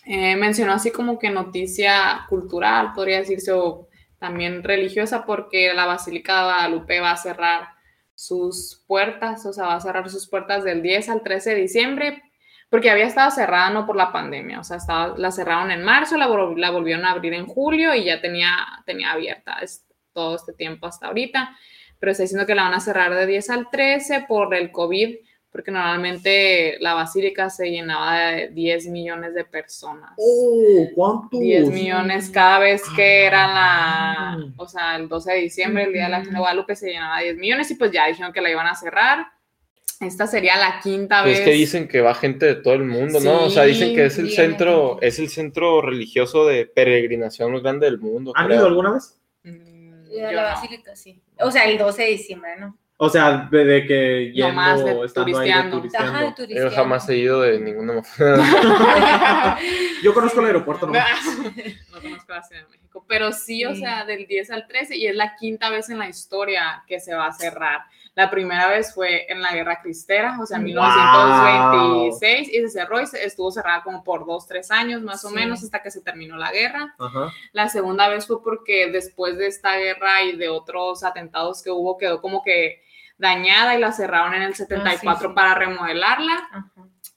eh, 0.06 0.36
mencionó 0.36 0.74
así 0.74 0.92
como 0.92 1.20
que 1.20 1.30
noticia 1.30 2.26
cultural, 2.30 2.94
podría 2.94 3.20
decirse, 3.20 3.52
o 3.52 3.88
también 4.20 4.64
religiosa, 4.64 5.26
porque 5.26 5.74
la 5.74 5.86
Basílica 5.86 6.38
de 6.38 6.44
Guadalupe 6.44 7.00
va 7.00 7.12
a 7.12 7.18
cerrar 7.18 7.68
sus 8.16 8.84
puertas, 8.88 9.46
o 9.46 9.54
sea, 9.54 9.66
va 9.66 9.76
a 9.76 9.80
cerrar 9.82 10.10
sus 10.10 10.28
puertas 10.30 10.64
del 10.64 10.82
10 10.82 11.10
al 11.10 11.24
13 11.24 11.52
de 11.52 11.62
diciembre, 11.62 12.22
porque 12.70 12.90
había 12.92 13.06
estado 13.06 13.32
cerrada 13.32 13.70
no 13.72 13.86
por 13.86 13.96
la 13.96 14.12
pandemia, 14.12 14.60
o 14.60 14.64
sea, 14.64 14.78
estaba, 14.78 15.16
la 15.18 15.32
cerraron 15.32 15.72
en 15.72 15.84
marzo, 15.84 16.18
la 16.18 16.28
volvieron 16.28 17.06
a 17.06 17.12
abrir 17.12 17.34
en 17.34 17.48
julio 17.48 17.94
y 17.96 18.06
ya 18.06 18.22
tenía, 18.22 18.56
tenía 18.86 19.12
abierta 19.12 19.58
es- 19.62 19.86
todo 20.14 20.36
este 20.36 20.54
tiempo 20.54 20.88
hasta 20.88 21.08
ahorita, 21.08 21.56
pero 22.00 22.12
está 22.12 22.24
diciendo 22.24 22.46
que 22.48 22.56
la 22.56 22.64
van 22.64 22.74
a 22.74 22.80
cerrar 22.80 23.14
de 23.14 23.26
10 23.28 23.50
al 23.52 23.70
13 23.70 24.26
por 24.28 24.54
el 24.56 24.72
COVID, 24.72 25.16
porque 25.52 25.70
normalmente 25.72 26.78
la 26.80 26.94
basílica 26.94 27.50
se 27.50 27.70
llenaba 27.70 28.32
de 28.32 28.48
10 28.50 28.88
millones 28.88 29.34
de 29.34 29.44
personas. 29.44 30.12
Oh, 30.18 30.88
¿cuántos? 30.96 31.40
10 31.40 31.70
millones 31.70 32.30
cada 32.30 32.60
vez 32.60 32.82
que 32.96 33.26
era 33.26 33.48
la, 33.48 34.12
Ah. 34.34 34.38
o 34.58 34.68
sea, 34.68 34.96
el 34.96 35.10
12 35.10 35.34
de 35.34 35.40
diciembre, 35.40 35.84
el 35.84 35.94
día 35.94 36.06
de 36.06 36.10
la 36.10 36.18
Virgen 36.20 36.34
de. 36.36 36.40
Guadalupe 36.40 36.76
se 36.76 36.90
llenaba 36.92 37.20
10 37.20 37.36
millones 37.38 37.70
y 37.70 37.76
pues 37.76 37.92
ya 37.92 38.08
dijeron 38.08 38.32
que 38.32 38.42
la 38.42 38.50
iban 38.50 38.68
a 38.68 38.76
cerrar. 38.76 39.28
Esta 40.00 40.26
sería 40.26 40.56
la 40.58 40.80
quinta 40.82 41.22
Pues 41.22 41.34
vez. 41.34 41.40
es 41.42 41.46
que 41.46 41.52
dicen 41.52 41.88
que 41.88 42.02
va 42.02 42.16
gente 42.16 42.46
de 42.48 42.56
todo 42.56 42.74
el 42.74 42.86
mundo, 42.86 43.20
¿no? 43.20 43.44
o 43.44 43.50
sea, 43.52 43.64
dicen 43.66 43.94
que 43.96 44.06
es 44.06 44.18
el 44.18 44.30
Sí, 44.30 44.36
centro, 44.36 44.98
es 45.02 45.20
el 45.20 45.30
centro 45.30 45.80
religioso 45.82 46.48
de 46.48 46.66
peregrinación 46.66 47.52
más 47.52 47.62
grande 47.62 47.86
del 47.86 48.00
mundo. 48.00 48.32
¿Han 48.36 48.48
creo. 48.48 48.58
ido 48.58 48.68
alguna 48.68 48.94
vez? 48.94 49.20
A 50.20 50.32
yo 50.32 50.32
la 50.32 50.42
no. 50.44 50.48
basílica, 50.56 50.96
sí. 50.96 51.22
O 51.40 51.52
sea, 51.52 51.66
el 51.66 51.78
12 51.78 52.02
de 52.02 52.08
diciembre, 52.10 52.52
¿no? 52.60 52.78
O 52.98 53.10
sea, 53.10 53.48
de, 53.50 53.66
de 53.66 53.86
que 53.88 54.32
yendo, 54.32 54.50
Nomás 54.50 54.84
de 54.86 55.06
estando 55.06 55.40
ahí 55.40 55.48
de 55.48 55.54
turisteando. 55.54 55.78
turisteando. 55.78 56.12
Ajá, 56.12 56.20
de 56.22 56.26
Yo 56.30 56.36
turisteando. 56.36 56.76
jamás 56.76 57.10
he 57.10 57.16
ido 57.18 57.42
de 57.42 57.60
ninguna. 57.60 58.02
Yo 60.04 60.14
conozco 60.14 60.40
el 60.42 60.46
aeropuerto, 60.48 60.86
¿no? 60.88 60.94
no 61.94 62.02
conozco 62.02 62.32
la 62.34 62.44
Ciudad 62.44 62.64
de 62.64 62.70
México, 62.70 63.04
pero 63.08 63.32
sí, 63.32 63.66
o 63.66 63.74
Sí. 63.74 63.82
sea, 63.82 64.06
del 64.06 64.28
10 64.28 64.52
al 64.52 64.68
13 64.68 64.98
y 64.98 65.08
es 65.08 65.16
la 65.16 65.36
quinta 65.36 65.70
vez 65.70 65.90
en 65.90 65.98
la 66.00 66.10
historia 66.10 66.84
que 66.88 67.00
se 67.00 67.14
va 67.16 67.28
a 67.28 67.32
cerrar. 67.34 67.82
La 68.22 68.30
primera 68.30 68.68
vez 68.68 68.94
fue 68.94 69.26
en 69.32 69.42
la 69.42 69.52
Guerra 69.54 69.82
Cristera, 69.82 70.38
o 70.40 70.46
sea, 70.46 70.58
en 70.58 70.64
Wow. 70.64 70.72
1926 70.74 72.50
y 72.50 72.62
se 72.62 72.70
cerró 72.70 73.02
y 73.02 73.08
se- 73.08 73.24
estuvo 73.26 73.52
cerrada 73.52 73.84
como 73.84 74.04
por 74.04 74.26
dos, 74.26 74.48
tres 74.48 74.70
años 74.72 75.02
más 75.02 75.24
o 75.26 75.30
Sí. 75.30 75.36
menos 75.36 75.64
hasta 75.64 75.82
que 75.82 75.92
se 75.92 76.02
terminó 76.02 76.38
la 76.38 76.52
guerra. 76.52 76.94
Ajá. 77.00 77.32
La 77.52 77.68
segunda 77.70 78.08
vez 78.10 78.28
fue 78.28 78.44
porque 78.44 78.92
después 78.92 79.38
de 79.38 79.48
esta 79.48 79.76
guerra 79.78 80.22
y 80.24 80.36
de 80.38 80.50
otros 80.50 81.04
atentados 81.04 81.64
que 81.64 81.72
hubo, 81.72 81.98
quedó 81.98 82.22
como 82.22 82.44
que 82.44 82.84
dañada 83.18 83.76
y 83.76 83.80
la 83.80 83.92
cerraron 83.92 84.34
en 84.34 84.42
el 84.44 84.56
74 84.56 85.30
sí. 85.30 85.36
para 85.36 85.56
remodelarla. 85.56 86.48
Ajá. 86.52 86.66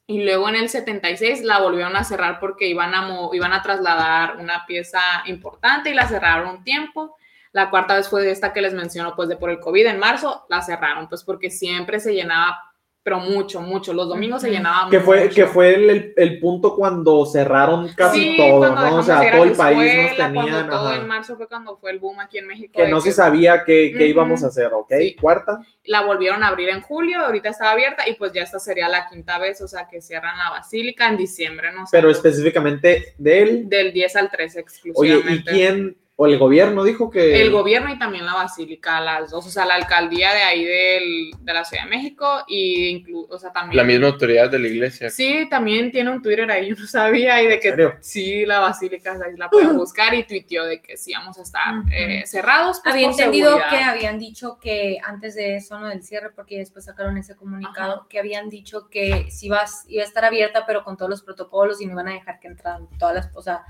y 0.06 0.22
luego 0.22 0.50
en 0.50 0.56
el 0.56 0.68
76 0.68 1.42
la 1.44 1.60
volvieron 1.60 1.96
a 1.96 2.04
cerrar 2.04 2.38
porque 2.38 2.66
iban 2.66 2.94
a, 2.94 3.08
iban 3.32 3.54
a 3.54 3.62
trasladar 3.62 4.36
una 4.36 4.66
pieza 4.66 5.00
importante 5.24 5.88
y 5.88 5.94
la 5.94 6.06
cerraron 6.06 6.56
un 6.58 6.62
tiempo. 6.62 7.16
La 7.54 7.70
cuarta 7.70 7.94
vez 7.94 8.08
fue 8.08 8.28
esta 8.30 8.52
que 8.52 8.60
les 8.60 8.74
menciono, 8.74 9.14
pues 9.16 9.28
de 9.28 9.36
por 9.36 9.48
el 9.48 9.60
COVID 9.60 9.86
en 9.86 9.98
marzo, 10.00 10.44
la 10.50 10.60
cerraron, 10.60 11.08
pues 11.08 11.22
porque 11.24 11.50
siempre 11.52 12.00
se 12.00 12.12
llenaba, 12.12 12.58
pero 13.00 13.20
mucho, 13.20 13.60
mucho. 13.60 13.92
Los 13.92 14.08
domingos 14.08 14.42
se 14.42 14.50
llenaba 14.50 14.90
Que 14.90 14.98
fue, 14.98 15.20
mucho. 15.24 15.34
que 15.36 15.46
fue 15.46 15.74
el, 15.74 15.90
el- 15.90 16.14
el 16.16 16.40
punto 16.40 16.74
cuando 16.74 17.24
cerraron 17.26 17.86
casi 17.94 18.18
Sí, 18.32 18.36
todo, 18.36 18.74
¿no? 18.74 18.96
O 18.96 19.02
sea, 19.04 19.30
todo 19.30 19.44
el 19.44 19.52
país 19.52 19.78
nos 20.08 20.16
tenían. 20.16 20.68
Todo 20.68 20.88
ajá. 20.88 20.96
en 20.96 21.06
marzo 21.06 21.36
fue 21.36 21.46
cuando 21.46 21.76
fue 21.76 21.92
el 21.92 22.00
boom 22.00 22.18
aquí 22.18 22.38
en 22.38 22.48
México. 22.48 22.72
Que 22.74 22.88
no 22.88 22.96
que 23.00 23.10
se 23.10 23.12
sabía 23.12 23.62
qué, 23.64 23.90
qué 23.92 23.98
Ujú. 23.98 24.04
íbamos 24.10 24.42
a 24.42 24.48
hacer, 24.48 24.72
¿ok? 24.72 24.92
Sí. 24.98 25.14
Cuarta. 25.20 25.60
La 25.84 26.00
volvieron 26.02 26.42
a 26.42 26.48
abrir 26.48 26.70
en 26.70 26.80
julio, 26.80 27.20
ahorita 27.24 27.50
estaba 27.50 27.70
abierta 27.70 28.08
y 28.08 28.14
pues 28.14 28.32
ya 28.32 28.42
esta 28.42 28.58
sería 28.58 28.88
la 28.88 29.06
quinta 29.08 29.38
vez, 29.38 29.60
o 29.60 29.68
sea 29.68 29.86
que 29.86 30.00
cierran 30.00 30.36
la 30.38 30.50
basílica 30.50 31.06
en 31.08 31.18
diciembre, 31.18 31.70
¿no? 31.72 31.86
Sea, 31.86 31.98
Pero 32.00 32.08
pues, 32.08 32.16
específicamente 32.16 33.14
de 33.18 33.42
él. 33.42 33.68
Del 33.68 33.92
10 33.92 34.16
al 34.16 34.28
13 34.30 34.58
Oye, 34.58 34.60
exclusivamente. 34.62 35.50
¿y 35.52 35.54
quién? 35.54 35.96
O 36.16 36.26
el 36.26 36.38
gobierno 36.38 36.84
dijo 36.84 37.10
que. 37.10 37.42
El 37.42 37.50
gobierno 37.50 37.90
y 37.92 37.98
también 37.98 38.24
la 38.24 38.34
basílica, 38.34 39.00
las 39.00 39.32
dos, 39.32 39.46
o 39.46 39.50
sea, 39.50 39.66
la 39.66 39.74
alcaldía 39.74 40.32
de 40.32 40.42
ahí 40.42 40.64
del, 40.64 41.30
de 41.40 41.52
la 41.52 41.64
Ciudad 41.64 41.84
de 41.84 41.90
México 41.90 42.44
y 42.46 42.86
inclu 42.86 43.26
o 43.28 43.36
sea, 43.36 43.50
también... 43.52 43.76
La 43.76 43.82
misma 43.82 44.06
autoridad 44.06 44.48
de 44.48 44.60
la 44.60 44.68
iglesia. 44.68 45.10
Sí, 45.10 45.48
también 45.50 45.90
tiene 45.90 46.10
un 46.12 46.22
Twitter 46.22 46.48
ahí, 46.52 46.68
yo 46.70 46.76
no 46.78 46.86
sabía, 46.86 47.42
y 47.42 47.48
de 47.48 47.58
que 47.58 47.74
sí, 48.00 48.46
la 48.46 48.60
basílica, 48.60 49.12
ahí 49.26 49.36
la 49.36 49.50
pueden 49.50 49.76
buscar, 49.76 50.14
y 50.14 50.22
tuiteó 50.22 50.64
de 50.66 50.80
que 50.80 50.96
sí 50.96 51.12
vamos 51.14 51.36
a 51.38 51.42
estar 51.42 51.74
eh, 51.92 52.22
cerrados. 52.26 52.80
pues, 52.84 52.94
Había 52.94 53.08
entendido 53.08 53.50
seguridad. 53.56 53.70
que 53.70 53.84
habían 53.84 54.18
dicho 54.20 54.58
que 54.60 54.98
antes 55.04 55.34
de 55.34 55.56
eso, 55.56 55.80
no 55.80 55.88
del 55.88 56.04
cierre, 56.04 56.30
porque 56.30 56.58
después 56.58 56.84
sacaron 56.84 57.18
ese 57.18 57.34
comunicado, 57.34 58.06
que 58.08 58.20
habían 58.20 58.48
dicho 58.50 58.88
que 58.88 59.26
sí 59.32 59.46
iba, 59.46 59.62
a- 59.62 59.66
iba 59.88 60.04
a 60.04 60.06
estar 60.06 60.24
abierta, 60.24 60.64
pero 60.64 60.84
con 60.84 60.96
todos 60.96 61.10
los 61.10 61.22
protocolos 61.22 61.80
y 61.80 61.86
no 61.86 61.92
iban 61.94 62.06
a 62.06 62.12
dejar 62.12 62.38
que 62.38 62.46
entraran 62.46 62.88
todas 63.00 63.16
las, 63.16 63.30
o 63.34 63.42
sea, 63.42 63.64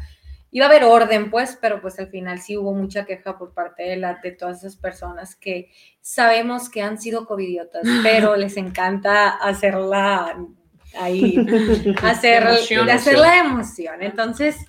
iba 0.54 0.66
a 0.66 0.68
haber 0.68 0.84
orden, 0.84 1.32
pues, 1.32 1.58
pero 1.60 1.80
pues 1.80 1.98
al 1.98 2.06
final 2.06 2.40
sí 2.40 2.56
hubo 2.56 2.72
mucha 2.72 3.04
queja 3.04 3.36
por 3.36 3.52
parte 3.52 3.82
de, 3.82 3.96
la, 3.96 4.20
de 4.22 4.30
todas 4.30 4.58
esas 4.58 4.76
personas 4.76 5.34
que 5.34 5.72
sabemos 6.00 6.70
que 6.70 6.80
han 6.80 7.00
sido 7.00 7.26
covidiotas, 7.26 7.82
pero 8.04 8.36
les 8.36 8.56
encanta 8.56 9.30
hacerla 9.30 10.38
ahí, 10.96 11.44
hacer, 12.02 12.44
Emoción. 12.44 12.88
hacer 12.88 13.18
la 13.18 13.38
emoción. 13.40 14.00
Entonces, 14.00 14.64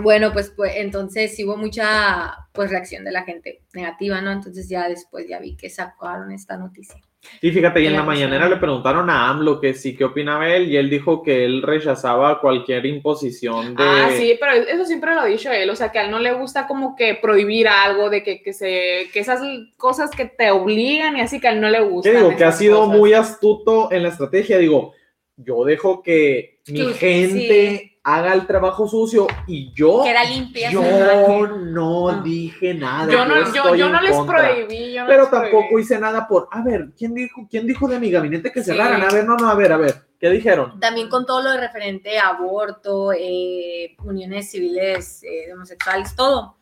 bueno, 0.00 0.32
pues, 0.32 0.50
pues 0.50 0.74
entonces 0.76 1.34
sí 1.34 1.44
hubo 1.44 1.56
mucha 1.56 2.46
pues 2.52 2.70
reacción 2.70 3.02
de 3.02 3.10
la 3.10 3.24
gente 3.24 3.64
negativa, 3.74 4.20
¿no? 4.20 4.30
Entonces 4.30 4.68
ya 4.68 4.88
después 4.88 5.26
ya 5.28 5.40
vi 5.40 5.56
que 5.56 5.68
sacaron 5.68 6.30
esta 6.30 6.56
noticia. 6.56 7.00
Y 7.42 7.50
fíjate, 7.50 7.80
y 7.80 7.86
en 7.86 7.92
Que 7.92 7.96
la 7.98 8.02
mañanera 8.02 8.48
le 8.48 8.56
preguntaron 8.56 9.10
a 9.10 9.28
AMLO 9.28 9.60
que 9.60 9.74
sí, 9.74 9.94
qué 9.94 10.04
opinaba 10.04 10.48
él, 10.48 10.70
y 10.70 10.76
él 10.76 10.88
dijo 10.88 11.22
que 11.22 11.44
él 11.44 11.62
rechazaba 11.62 12.40
cualquier 12.40 12.86
imposición 12.86 13.74
de. 13.74 13.82
Ah, 13.82 14.08
sí, 14.16 14.36
pero 14.40 14.52
eso 14.52 14.84
siempre 14.86 15.14
lo 15.14 15.20
ha 15.20 15.26
dicho 15.26 15.50
él, 15.50 15.68
o 15.68 15.76
sea, 15.76 15.92
que 15.92 15.98
a 15.98 16.04
él 16.06 16.10
no 16.10 16.18
le 16.18 16.32
gusta 16.32 16.66
como 16.66 16.96
que 16.96 17.14
prohibir 17.14 17.68
algo, 17.68 18.08
de 18.08 18.22
que, 18.22 18.42
que 18.42 18.52
se, 18.52 19.08
que 19.12 19.20
esas 19.20 19.40
cosas 19.76 20.10
que 20.10 20.24
te 20.24 20.50
obligan 20.50 21.16
y 21.16 21.20
así 21.20 21.40
que 21.40 21.48
a 21.48 21.52
él 21.52 21.60
no 21.60 21.68
le 21.68 21.80
gusta. 21.80 22.10
Que 22.10 22.16
digo, 22.16 22.36
que 22.36 22.44
ha 22.44 22.52
sido 22.52 22.86
muy 22.86 23.12
astuto 23.12 23.92
en 23.92 24.02
la 24.02 24.08
estrategia. 24.08 24.56
Digo, 24.58 24.94
yo 25.36 25.64
dejo 25.64 26.02
que 26.02 26.60
mi 26.68 26.80
Tú- 26.80 26.94
gente 26.94 27.89
haga 28.02 28.32
el 28.32 28.46
trabajo 28.46 28.88
sucio 28.88 29.26
y 29.46 29.72
yo, 29.74 30.02
Que 30.04 30.10
era 30.10 30.24
limpia. 30.24 30.70
su 30.70 30.80
yo 30.82 31.46
no 31.48 32.08
Ah. 32.08 32.20
dije 32.24 32.72
nada. 32.74 33.12
Yo 33.12 33.24
no, 33.26 33.34
yo, 33.52 33.74
yo 33.76 33.86
en 33.86 33.92
no 33.92 34.00
les 34.00 34.16
contra. 34.16 34.38
prohibí, 34.38 34.92
yo 34.94 35.02
no 35.02 35.06
Pero 35.08 35.22
les 35.22 35.30
tampoco 35.30 35.58
prohibí. 35.68 35.82
hice 35.82 35.98
nada 35.98 36.26
por, 36.26 36.48
a 36.50 36.62
ver, 36.62 36.88
¿quién 36.96 37.12
dijo, 37.14 37.46
quién 37.50 37.66
dijo 37.66 37.86
de 37.88 38.00
mi 38.00 38.10
gabinete 38.10 38.50
que 38.50 38.60
Sí. 38.62 38.70
cerraran? 38.70 39.02
A 39.02 39.10
ver, 39.12 39.24
no, 39.26 39.36
no, 39.36 39.48
a 39.50 39.54
ver, 39.54 39.72
a 39.72 39.76
ver, 39.76 39.94
¿qué 40.18 40.30
dijeron? 40.30 40.80
También 40.80 41.08
con 41.10 41.26
todo 41.26 41.42
lo 41.42 41.50
de 41.50 41.58
referente 41.58 42.18
a 42.18 42.28
aborto, 42.28 43.12
eh, 43.12 43.96
uniones 44.04 44.50
civiles 44.50 45.22
eh, 45.22 45.52
homosexuales, 45.52 46.16
todo. 46.16 46.56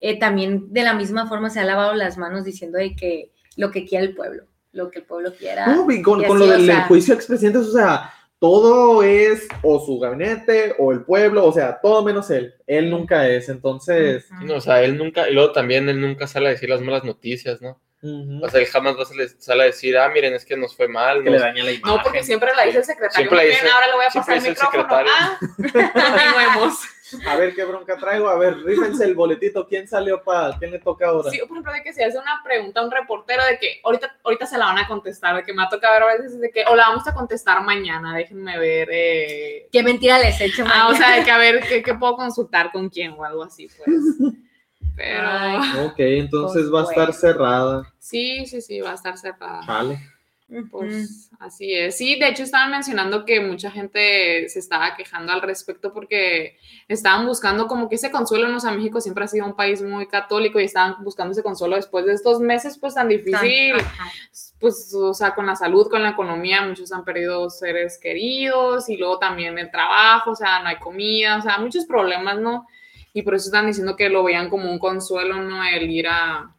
Eh, 0.00 0.18
también 0.18 0.72
de 0.72 0.82
la 0.82 0.94
misma 0.94 1.26
forma 1.26 1.50
se 1.50 1.58
ha 1.60 1.64
lavado 1.64 1.94
las 1.94 2.18
manos 2.18 2.44
diciendo 2.44 2.78
de 2.78 2.94
que 2.94 3.32
lo 3.56 3.70
que 3.70 3.84
quiera 3.84 4.04
el 4.04 4.14
pueblo, 4.14 4.44
lo 4.72 4.90
que 4.90 5.00
el 5.00 5.04
pueblo 5.06 5.32
quiera. 5.34 5.66
No, 5.66 5.90
y 5.90 6.02
con, 6.02 6.20
y 6.20 6.26
con 6.26 6.36
así, 6.36 6.46
lo 6.48 6.54
o 6.54 6.56
del 6.58 6.66
sea- 6.66 6.86
juicio 6.86 7.14
expresidentes, 7.14 7.62
o 7.68 7.72
sea, 7.72 8.12
todo 8.44 9.02
es 9.02 9.48
o 9.62 9.80
su 9.82 9.98
gabinete 9.98 10.74
o 10.78 10.92
el 10.92 11.02
pueblo, 11.02 11.46
o 11.46 11.52
sea, 11.52 11.80
todo 11.80 12.04
menos 12.04 12.28
él. 12.30 12.52
Él 12.66 12.90
nunca 12.90 13.26
es, 13.26 13.48
entonces. 13.48 14.26
No, 14.42 14.56
o 14.56 14.60
sea, 14.60 14.82
él 14.82 14.98
nunca, 14.98 15.26
y 15.30 15.32
luego 15.32 15.52
también 15.52 15.88
él 15.88 15.98
nunca 15.98 16.26
sale 16.26 16.48
a 16.48 16.50
decir 16.50 16.68
las 16.68 16.82
malas 16.82 17.04
noticias, 17.04 17.62
¿no? 17.62 17.80
O 18.42 18.48
sea, 18.50 18.60
él 18.60 18.66
jamás 18.66 18.98
va 18.98 19.02
a 19.04 19.06
salir- 19.06 19.34
sale 19.38 19.62
a 19.62 19.66
decir, 19.66 19.96
ah, 19.96 20.10
miren, 20.10 20.34
es 20.34 20.44
que 20.44 20.58
nos 20.58 20.76
fue 20.76 20.88
mal. 20.88 21.24
que 21.24 21.30
nos- 21.30 21.40
le 21.40 21.46
daña 21.46 21.64
la 21.64 21.72
imagen. 21.72 21.96
No, 21.96 22.02
porque 22.02 22.22
siempre 22.22 22.50
la 22.54 22.64
dice 22.66 22.78
el 22.80 22.84
secretario. 22.84 23.16
Siempre 23.16 23.36
la 23.38 23.42
dice- 23.44 23.66
ahora 23.70 23.86
le 23.86 23.92
voy 23.94 24.04
a 24.04 24.08
pasar 24.10 24.36
el 24.36 24.44
el 24.44 24.50
micrófono. 24.50 24.82
secretario. 24.82 25.12
Ah, 25.18 25.38
continuemos. 25.94 26.74
A 27.28 27.36
ver 27.36 27.54
qué 27.54 27.64
bronca 27.64 27.96
traigo, 27.96 28.28
a 28.28 28.38
ver, 28.38 28.56
rífense 28.62 29.04
el 29.04 29.14
boletito, 29.14 29.66
¿quién 29.66 29.86
salió 29.88 30.22
para, 30.22 30.56
quién 30.58 30.70
le 30.70 30.78
toca 30.78 31.08
ahora? 31.08 31.30
Sí, 31.30 31.38
por 31.40 31.50
ejemplo, 31.50 31.72
de 31.72 31.82
que 31.82 31.92
se 31.92 32.04
hace 32.04 32.18
una 32.18 32.40
pregunta 32.44 32.80
a 32.80 32.84
un 32.84 32.90
reportero 32.90 33.44
de 33.44 33.58
que 33.58 33.80
ahorita, 33.84 34.16
ahorita 34.24 34.46
se 34.46 34.58
la 34.58 34.66
van 34.66 34.78
a 34.78 34.86
contestar, 34.88 35.36
de 35.36 35.42
que 35.44 35.52
me 35.52 35.62
ha 35.62 35.68
tocado 35.68 35.94
ver 35.94 36.02
a 36.02 36.12
veces 36.22 36.40
de 36.40 36.50
que, 36.50 36.64
o 36.68 36.74
la 36.76 36.88
vamos 36.88 37.06
a 37.08 37.14
contestar 37.14 37.62
mañana, 37.62 38.16
déjenme 38.16 38.58
ver. 38.58 38.88
eh, 38.92 39.68
Qué 39.72 39.82
mentira 39.82 40.18
les 40.18 40.40
he 40.40 40.46
hecho. 40.46 40.64
Ah, 40.66 40.86
o 40.88 40.92
mañana. 40.92 41.06
sea, 41.06 41.16
de 41.18 41.24
que 41.24 41.30
a 41.30 41.38
ver 41.38 41.60
qué, 41.68 41.82
qué 41.82 41.94
puedo 41.94 42.16
consultar 42.16 42.70
con 42.72 42.88
quién 42.88 43.12
o 43.12 43.24
algo 43.24 43.42
así, 43.44 43.68
pues. 43.76 43.88
Pero 44.96 45.28
Ay. 45.28 45.58
Ok, 45.86 45.94
entonces 45.98 46.62
Pues 46.70 46.72
va 46.72 46.80
a 46.80 46.84
estar 46.84 47.06
bueno. 47.06 47.12
cerrada. 47.14 47.94
sí, 47.98 48.46
sí, 48.46 48.60
sí, 48.60 48.80
va 48.80 48.92
a 48.92 48.94
estar 48.94 49.18
cerrada. 49.18 49.60
Vale. 49.66 49.98
Pues 50.70 51.30
así 51.40 51.74
es. 51.74 51.96
Sí, 51.96 52.18
de 52.18 52.28
hecho 52.28 52.42
estaban 52.42 52.70
mencionando 52.70 53.24
que 53.24 53.40
mucha 53.40 53.70
gente 53.70 54.48
se 54.48 54.58
estaba 54.58 54.94
quejando 54.94 55.32
al 55.32 55.40
respecto 55.40 55.92
porque 55.92 56.58
estaban 56.86 57.26
buscando 57.26 57.66
como 57.66 57.88
que 57.88 57.94
ese 57.94 58.10
consuelo, 58.10 58.48
¿no? 58.48 58.58
O 58.58 58.60
sea, 58.60 58.70
México 58.72 59.00
siempre 59.00 59.24
ha 59.24 59.28
sido 59.28 59.46
un 59.46 59.56
país 59.56 59.80
muy 59.82 60.06
católico 60.06 60.60
y 60.60 60.64
estaban 60.64 61.02
buscando 61.02 61.32
ese 61.32 61.42
consuelo 61.42 61.76
después 61.76 62.04
de 62.04 62.12
estos 62.12 62.40
meses 62.40 62.78
pues 62.78 62.94
tan 62.94 63.08
difícil, 63.08 63.74
Ajá. 63.74 64.10
pues, 64.60 64.94
o 64.94 65.14
sea, 65.14 65.34
con 65.34 65.46
la 65.46 65.56
salud, 65.56 65.88
con 65.88 66.02
la 66.02 66.10
economía, 66.10 66.62
muchos 66.62 66.92
han 66.92 67.04
perdido 67.04 67.48
seres 67.48 67.98
queridos 67.98 68.88
y 68.90 68.96
luego 68.98 69.18
también 69.18 69.58
el 69.58 69.70
trabajo, 69.70 70.32
o 70.32 70.36
sea, 70.36 70.60
no 70.60 70.68
hay 70.68 70.76
comida, 70.76 71.38
o 71.38 71.42
sea, 71.42 71.58
muchos 71.58 71.86
problemas, 71.86 72.38
¿no? 72.38 72.66
Y 73.14 73.22
por 73.22 73.34
eso 73.34 73.46
están 73.46 73.66
diciendo 73.66 73.96
que 73.96 74.10
lo 74.10 74.22
veían 74.22 74.50
como 74.50 74.70
un 74.70 74.78
consuelo, 74.78 75.42
¿no? 75.42 75.64
El 75.64 75.90
ir 75.90 76.08
a, 76.08 76.54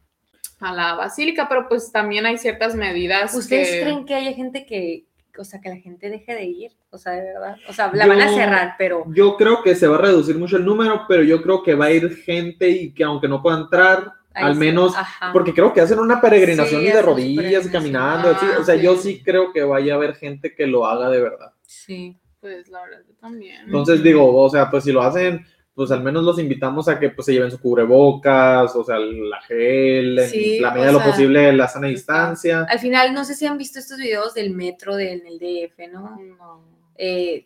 a 0.60 0.74
la 0.74 0.96
basílica, 0.96 1.48
pero 1.50 1.68
pues 1.68 1.91
también 1.91 2.26
hay 2.26 2.38
ciertas 2.38 2.76
medidas. 2.76 3.34
¿Ustedes 3.36 3.70
que- 3.72 3.82
creen 3.82 4.06
que 4.06 4.15
haya 4.15 4.34
gente 4.34 4.65
que, 4.65 5.06
o 5.38 5.44
sea, 5.44 5.60
que 5.62 5.70
la 5.70 5.78
gente 5.78 6.10
deje 6.10 6.34
de 6.34 6.46
ir? 6.46 6.72
O 6.91 6.98
sea, 6.98 7.13
de 7.13 7.22
verdad. 7.22 7.58
O 7.68 7.74
sea, 7.74 7.91
la 7.94 8.08
van 8.08 8.22
a 8.22 8.34
cerrar, 8.34 8.76
pero 8.78 9.04
Yo 9.13 9.36
creo 9.36 9.62
que 9.62 9.76
se 9.76 9.88
va 9.88 9.96
a 9.98 10.02
reducir 10.02 10.38
mucho 10.38 10.58
el 10.58 10.65
número, 10.65 11.02
pero 11.08 11.24
yo 11.24 11.41
creo 11.41 11.62
que 11.62 11.76
va 11.76 11.86
a 11.86 11.91
ir 11.91 12.15
gente 12.18 12.70
y 12.70 12.94
que 12.94 13.04
aunque 13.04 13.28
no 13.28 13.41
pueda 13.41 13.58
entrar, 13.60 14.13
ahí 14.34 14.44
al 14.46 14.54
sí, 14.54 14.60
menos, 14.60 14.96
ajá. 14.96 15.32
porque 15.34 15.54
creo 15.54 15.72
que 15.74 15.82
hacen 15.82 16.00
una 16.00 16.20
peregrinación 16.22 16.82
Sí, 16.82 16.88
y 16.88 16.91
de 16.91 17.02
rodillas, 17.02 17.68
caminando, 17.68 18.30
así, 18.30 18.46
Ah, 18.54 18.58
o 18.60 18.63
sea, 18.63 18.76
yo 18.76 18.96
sí. 18.96 19.13
sí 19.15 19.24
creo 19.24 19.52
que 19.54 19.63
vaya 19.63 19.94
a 19.94 19.96
haber 19.98 20.15
gente 20.15 20.54
que 20.56 20.68
lo 20.68 20.86
haga 20.86 21.10
de 21.10 21.22
verdad. 21.22 21.52
sí. 21.63 22.18
Pues 22.41 22.68
la 22.70 22.80
verdad, 22.84 23.00
yo 23.08 23.15
también. 23.15 23.62
Entonces 23.65 24.04
digo, 24.04 24.32
o 24.38 24.48
sea, 24.52 24.70
pues 24.70 24.84
si 24.84 24.91
lo 24.91 25.02
hacen, 25.02 25.44
pues 25.76 25.92
al 25.92 26.02
menos 26.02 26.24
los 26.24 26.40
invitamos 26.40 26.88
a 26.88 26.98
que 27.00 27.10
pues 27.10 27.26
se 27.26 27.34
lleven 27.34 27.52
su 27.52 27.60
cubrebocas, 27.60 28.74
o 28.76 28.84
sea, 28.84 28.98
la 28.98 29.42
gel, 29.42 30.18
en 30.18 30.30
Sí, 30.30 30.60
la 30.60 30.72
medida 30.72 30.88
de 30.88 30.92
lo 30.94 31.00
sea, 31.00 31.12
posible 31.12 31.52
la 31.54 31.68
sana 31.68 31.88
distancia. 31.88 32.66
Al 32.70 32.80
final, 32.80 33.14
no 33.14 33.26
sé 33.26 33.36
si 33.36 33.46
han 33.46 33.58
visto 33.58 33.78
estos 33.80 33.98
videos 33.98 34.34
del 34.34 34.52
metro 34.52 34.96
de- 34.96 35.12
en 35.12 35.28
el 35.28 35.38
DF, 35.38 35.88
¿no? 35.92 36.18
No. 36.38 36.64
Eh, 36.98 37.46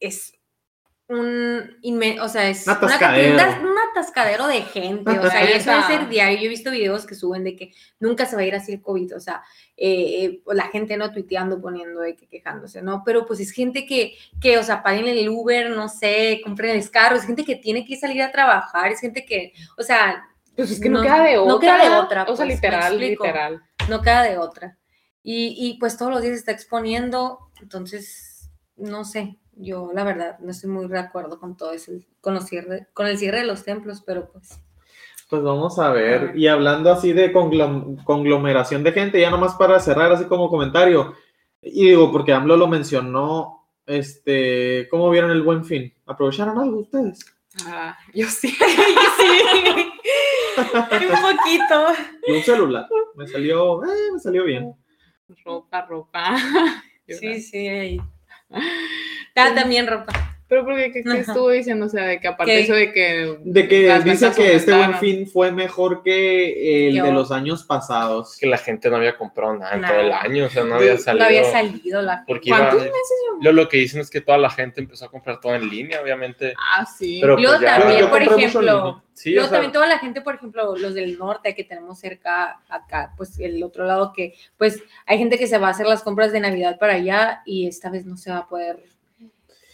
es 0.00 0.34
un 1.08 1.70
o 2.20 2.28
sea, 2.28 2.48
es 2.48 2.66
Un 2.66 2.76
una- 2.78 2.96
una- 3.34 3.60
un 3.60 3.63
atascadero 3.94 4.46
de 4.46 4.62
gente, 4.62 5.18
o 5.18 5.30
sea, 5.30 5.44
y 5.48 5.52
eso 5.54 5.72
es 5.72 5.86
ser 5.86 6.08
diario. 6.08 6.38
Yo 6.38 6.44
he 6.46 6.48
visto 6.48 6.70
videos 6.70 7.06
que 7.06 7.14
suben 7.14 7.44
de 7.44 7.56
que 7.56 7.72
nunca 8.00 8.26
se 8.26 8.36
va 8.36 8.42
a 8.42 8.44
ir 8.46 8.54
así 8.54 8.72
el 8.72 8.82
COVID, 8.82 9.16
o 9.16 9.20
sea, 9.20 9.42
eh, 9.76 10.24
eh, 10.24 10.42
la 10.52 10.64
gente 10.68 10.96
no 10.96 11.12
tuiteando, 11.12 11.60
poniendo 11.60 12.00
de 12.00 12.16
que 12.16 12.26
quejándose, 12.28 12.82
¿no? 12.82 13.02
Pero 13.04 13.24
pues 13.26 13.40
es 13.40 13.50
gente 13.52 13.86
que, 13.86 14.14
que, 14.40 14.58
o 14.58 14.62
sea, 14.62 14.82
paguen 14.82 15.06
el 15.06 15.28
Uber, 15.28 15.70
no 15.70 15.88
sé, 15.88 16.40
compren 16.44 16.76
el 16.76 16.90
carro, 16.90 17.16
es 17.16 17.24
gente 17.24 17.44
que 17.44 17.56
tiene 17.56 17.84
que 17.86 17.96
salir 17.96 18.22
a 18.22 18.32
trabajar, 18.32 18.90
es 18.92 19.00
gente 19.00 19.24
que, 19.24 19.52
o 19.78 19.82
sea, 19.82 20.24
Pues 20.56 20.70
es 20.70 20.80
que 20.80 20.88
no, 20.88 20.98
No- 20.98 21.04
queda 21.04 21.22
de 21.24 21.38
otra. 21.38 21.52
no 21.52 21.58
queda 21.58 21.78
de 21.84 21.96
otra, 21.96 22.22
O 22.24 22.36
sea, 22.36 22.46
pues, 22.46 22.56
literal, 22.56 22.98
literal. 22.98 23.62
no 23.88 24.02
queda 24.02 24.22
de 24.22 24.38
otra. 24.38 24.78
Y, 25.22 25.54
y 25.58 25.78
pues 25.78 25.96
todos 25.96 26.12
los 26.12 26.20
días 26.22 26.34
se 26.34 26.38
está 26.40 26.52
exponiendo, 26.52 27.38
entonces, 27.60 28.50
no 28.76 29.04
sé, 29.04 29.36
yo 29.56 29.90
la 29.94 30.04
verdad 30.04 30.38
no 30.40 30.50
estoy 30.50 30.70
muy 30.70 30.86
de 30.88 30.98
acuerdo 30.98 31.38
con 31.38 31.56
todo 31.56 31.72
eso, 31.72 31.92
con, 32.20 32.34
los 32.34 32.46
cierre, 32.46 32.88
con 32.92 33.06
el 33.06 33.18
cierre 33.18 33.38
de 33.40 33.46
los 33.46 33.64
templos, 33.64 34.02
pero 34.04 34.30
pues... 34.30 34.60
Pues 35.30 35.42
vamos 35.42 35.78
a 35.78 35.90
ver. 35.90 36.26
ver. 36.28 36.36
Y 36.38 36.46
hablando 36.48 36.92
así 36.92 37.12
de 37.12 37.32
conglom- 37.32 38.02
conglomeración 38.04 38.82
de 38.84 38.92
gente, 38.92 39.20
ya 39.20 39.30
nomás 39.30 39.54
para 39.54 39.80
cerrar 39.80 40.12
así 40.12 40.24
como 40.26 40.50
comentario. 40.50 41.14
Y 41.62 41.86
digo, 41.88 42.12
porque 42.12 42.32
AMLO 42.34 42.56
lo 42.58 42.68
mencionó, 42.68 43.66
este, 43.86 44.86
¿cómo 44.90 45.08
vieron 45.10 45.30
el 45.30 45.42
buen 45.42 45.64
fin? 45.64 45.92
¿Aprovecharon 46.06 46.58
algo 46.58 46.80
ustedes? 46.80 47.20
Ah, 47.66 47.96
yo 48.12 48.26
sí. 48.28 48.48
sí, 48.50 48.56
un 50.56 51.36
poquito. 51.36 51.86
Y 52.26 52.32
un 52.32 52.42
celular. 52.42 52.86
Me 53.14 53.26
salió, 53.26 53.82
eh, 53.84 54.12
me 54.12 54.18
salió 54.18 54.44
bien. 54.44 54.74
ropa, 55.44 55.82
ropa. 55.86 56.36
Sí, 57.08 57.40
sí, 57.40 57.68
ahí. 57.68 58.00
Ah, 59.36 59.52
también 59.54 59.86
ropa. 59.86 60.33
Pero 60.46 60.64
porque 60.64 60.92
¿qué, 60.92 61.02
qué 61.02 61.18
estuvo 61.20 61.48
diciendo? 61.50 61.86
O 61.86 61.88
sea, 61.88 62.04
de 62.04 62.20
que 62.20 62.28
aparte 62.28 62.52
Que- 62.52 62.60
eso 62.62 62.74
de 62.74 62.92
que 62.92 63.38
De 63.44 63.66
que 63.66 63.98
dice 64.04 64.30
que 64.36 64.56
este 64.56 64.74
buen 64.76 64.94
fin 64.98 65.26
fue 65.26 65.50
mejor 65.50 66.02
que 66.02 66.88
el 66.88 66.94
de 67.02 67.12
los 67.12 67.32
años 67.32 67.64
pasados. 67.64 68.36
que 68.38 68.46
la 68.46 68.58
gente 68.58 68.90
no 68.90 68.96
había 68.96 69.16
comprado 69.16 69.56
nada 69.56 69.74
en 69.74 69.82
todo 69.82 70.00
el 70.00 70.12
año, 70.12 70.46
o 70.46 70.48
sea, 70.50 70.64
no 70.64 70.74
había 70.76 70.98
salido. 70.98 71.24
No 71.24 71.28
había 71.28 71.44
salido 71.50 72.02
la. 72.02 72.24
Porque 72.26 72.50
iba, 72.50 72.58
¿Cuántos 72.58 72.82
meses? 72.82 72.94
lo, 73.40 73.52
lo 73.52 73.68
que 73.68 73.78
dicen 73.78 74.00
es 74.02 74.10
que 74.10 74.20
toda 74.20 74.36
la 74.38 74.50
gente 74.50 74.80
empezó 74.80 75.06
a 75.06 75.10
comprar 75.10 75.40
todo 75.40 75.54
en 75.54 75.68
línea, 75.68 76.00
obviamente. 76.02 76.54
Ah, 76.58 76.84
sí. 76.86 77.18
Pero 77.22 77.36
pues 77.36 77.60
ya- 77.60 77.78
también, 77.78 78.00
Yo 78.00 78.10
por 78.10 78.22
ejemplo. 78.22 79.02
Sí, 79.14 79.30
luego 79.30 79.46
o 79.46 79.48
sea, 79.48 79.52
también 79.58 79.72
toda 79.72 79.86
la 79.86 79.98
gente, 80.00 80.20
por 80.22 80.34
ejemplo, 80.34 80.76
los 80.76 80.92
del 80.92 81.16
norte 81.16 81.54
que 81.54 81.62
tenemos 81.62 82.00
cerca 82.00 82.58
acá, 82.68 83.12
pues 83.16 83.38
el 83.38 83.62
otro 83.62 83.84
lado 83.84 84.12
que, 84.12 84.34
pues 84.58 84.82
hay 85.06 85.18
gente 85.18 85.38
que 85.38 85.46
se 85.46 85.56
va 85.58 85.68
a 85.68 85.70
hacer 85.70 85.86
las 85.86 86.02
compras 86.02 86.32
de 86.32 86.40
Navidad 86.40 86.78
para 86.80 86.94
allá 86.94 87.40
y 87.46 87.68
esta 87.68 87.90
vez 87.90 88.04
no 88.06 88.16
se 88.16 88.32
va 88.32 88.38
a 88.38 88.48
poder, 88.48 88.82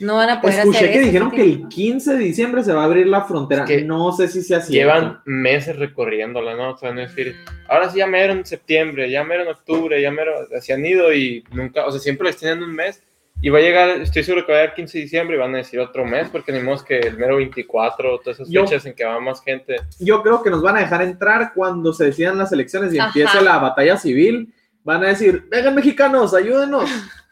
no 0.00 0.16
van 0.16 0.30
a 0.30 0.40
poder 0.40 0.58
Escuché 0.60 0.78
hacer 0.78 0.90
que 0.92 0.96
eso, 0.98 1.06
dijeron 1.06 1.30
¿sí? 1.30 1.36
que 1.36 1.42
el 1.42 1.68
15 1.68 2.12
de 2.14 2.18
diciembre 2.18 2.64
se 2.64 2.72
va 2.72 2.82
a 2.82 2.84
abrir 2.86 3.06
la 3.06 3.24
frontera. 3.24 3.64
Es 3.64 3.68
que 3.68 3.82
no 3.82 4.12
sé 4.12 4.28
si 4.28 4.42
sea 4.42 4.60
cierto. 4.60 4.72
llevan 4.72 5.20
meses 5.24 5.76
recorriéndola, 5.76 6.54
¿no? 6.56 6.70
O 6.72 6.76
sea, 6.76 6.92
no 6.92 7.00
es 7.00 7.14
decir, 7.14 7.36
ahora 7.68 7.88
sí 7.90 7.98
ya 7.98 8.06
mero 8.06 8.32
en 8.32 8.44
septiembre, 8.44 9.10
ya 9.10 9.22
mero 9.24 9.42
en 9.42 9.48
octubre, 9.48 10.00
ya 10.00 10.10
mero, 10.10 10.32
se 10.60 10.72
han 10.72 10.84
ido 10.84 11.12
y 11.12 11.44
nunca, 11.52 11.86
o 11.86 11.90
sea, 11.92 12.00
siempre 12.00 12.26
les 12.28 12.36
tienen 12.36 12.62
un 12.62 12.74
mes. 12.74 13.02
Y 13.42 13.48
va 13.48 13.58
a 13.58 13.62
llegar, 13.62 13.88
estoy 14.02 14.22
seguro 14.22 14.44
que 14.44 14.52
va 14.52 14.58
a 14.58 14.60
llegar 14.62 14.74
15 14.76 14.98
de 14.98 15.02
diciembre 15.04 15.36
y 15.36 15.38
van 15.40 15.54
a 15.54 15.58
decir 15.58 15.80
otro 15.80 16.04
mes, 16.04 16.28
porque 16.28 16.52
ni 16.52 16.60
modo 16.60 16.84
que 16.84 16.98
el 16.98 17.16
mero 17.16 17.36
24, 17.36 18.18
todas 18.18 18.38
esas 18.38 18.50
Yo- 18.52 18.66
fechas 18.66 18.84
en 18.84 18.92
que 18.94 19.04
va 19.04 19.18
más 19.18 19.42
gente. 19.42 19.76
Yo 19.98 20.22
creo 20.22 20.42
que 20.42 20.50
nos 20.50 20.60
van 20.60 20.76
a 20.76 20.80
dejar 20.80 21.00
entrar 21.00 21.52
cuando 21.54 21.94
se 21.94 22.04
decidan 22.04 22.36
las 22.36 22.52
elecciones 22.52 22.92
y 22.92 22.98
Ajá. 22.98 23.06
empiece 23.08 23.40
la 23.40 23.56
batalla 23.58 23.96
civil. 23.96 24.52
Van 24.84 25.02
a 25.04 25.08
decir, 25.08 25.46
vengan 25.50 25.74
mexicanos, 25.74 26.34
ayúdenos. 26.34 26.90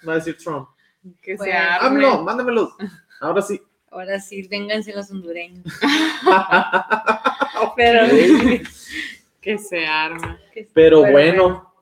Va 0.09 0.13
a 0.15 0.17
decir 0.17 0.37
Trump. 0.39 0.69
Que 1.23 1.37
Bueno. 1.37 1.53
se 1.53 1.59
arme. 1.59 1.87
AMLO, 1.87 2.23
mándamelos. 2.23 2.71
Ahora 3.21 3.43
sí. 3.43 3.61
Ahora 3.91 4.21
sí, 4.21 4.47
vénganse 4.49 4.93
los 4.95 5.11
hondureños. 5.11 5.65
Pero, 7.77 8.07
Que 9.41 9.59
se 9.59 9.87
arme. 9.87 10.39
Pero 10.75 11.01
bueno, 11.11 11.73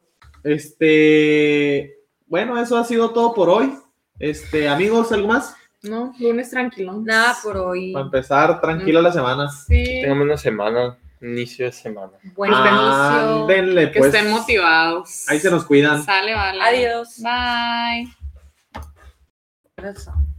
este, 0.44 1.96
bueno, 2.26 2.60
eso 2.60 2.76
ha 2.76 2.84
sido 2.84 3.10
todo 3.10 3.34
por 3.34 3.48
hoy. 3.48 3.74
Este, 4.18 4.68
amigos, 4.68 5.10
¿algo 5.12 5.28
más? 5.28 5.56
No, 5.82 6.12
lunes 6.18 6.50
tranquilo. 6.50 6.94
nada 7.02 7.36
por 7.42 7.56
hoy. 7.56 7.92
Para 7.92 8.04
empezar, 8.06 8.60
tranquila 8.60 9.00
la 9.02 9.12
semana. 9.12 9.48
Sí. 9.50 10.00
Tengamos 10.02 10.24
una 10.24 10.36
semana, 10.36 10.98
inicio 11.20 11.66
de 11.66 11.72
semana. 11.72 12.12
Buen 12.34 12.52
inicio. 12.52 13.42
Ándenle, 13.42 13.90
Que 13.90 13.98
pues. 14.00 14.14
estén 14.14 14.30
motivados. 14.30 15.28
Ahí 15.28 15.40
se 15.40 15.50
nos 15.50 15.64
cuidan. 15.64 16.02
Sale, 16.04 16.34
vale. 16.34 16.62
Adiós. 16.62 17.20
Bye. 17.22 18.08
coração. 19.76 20.35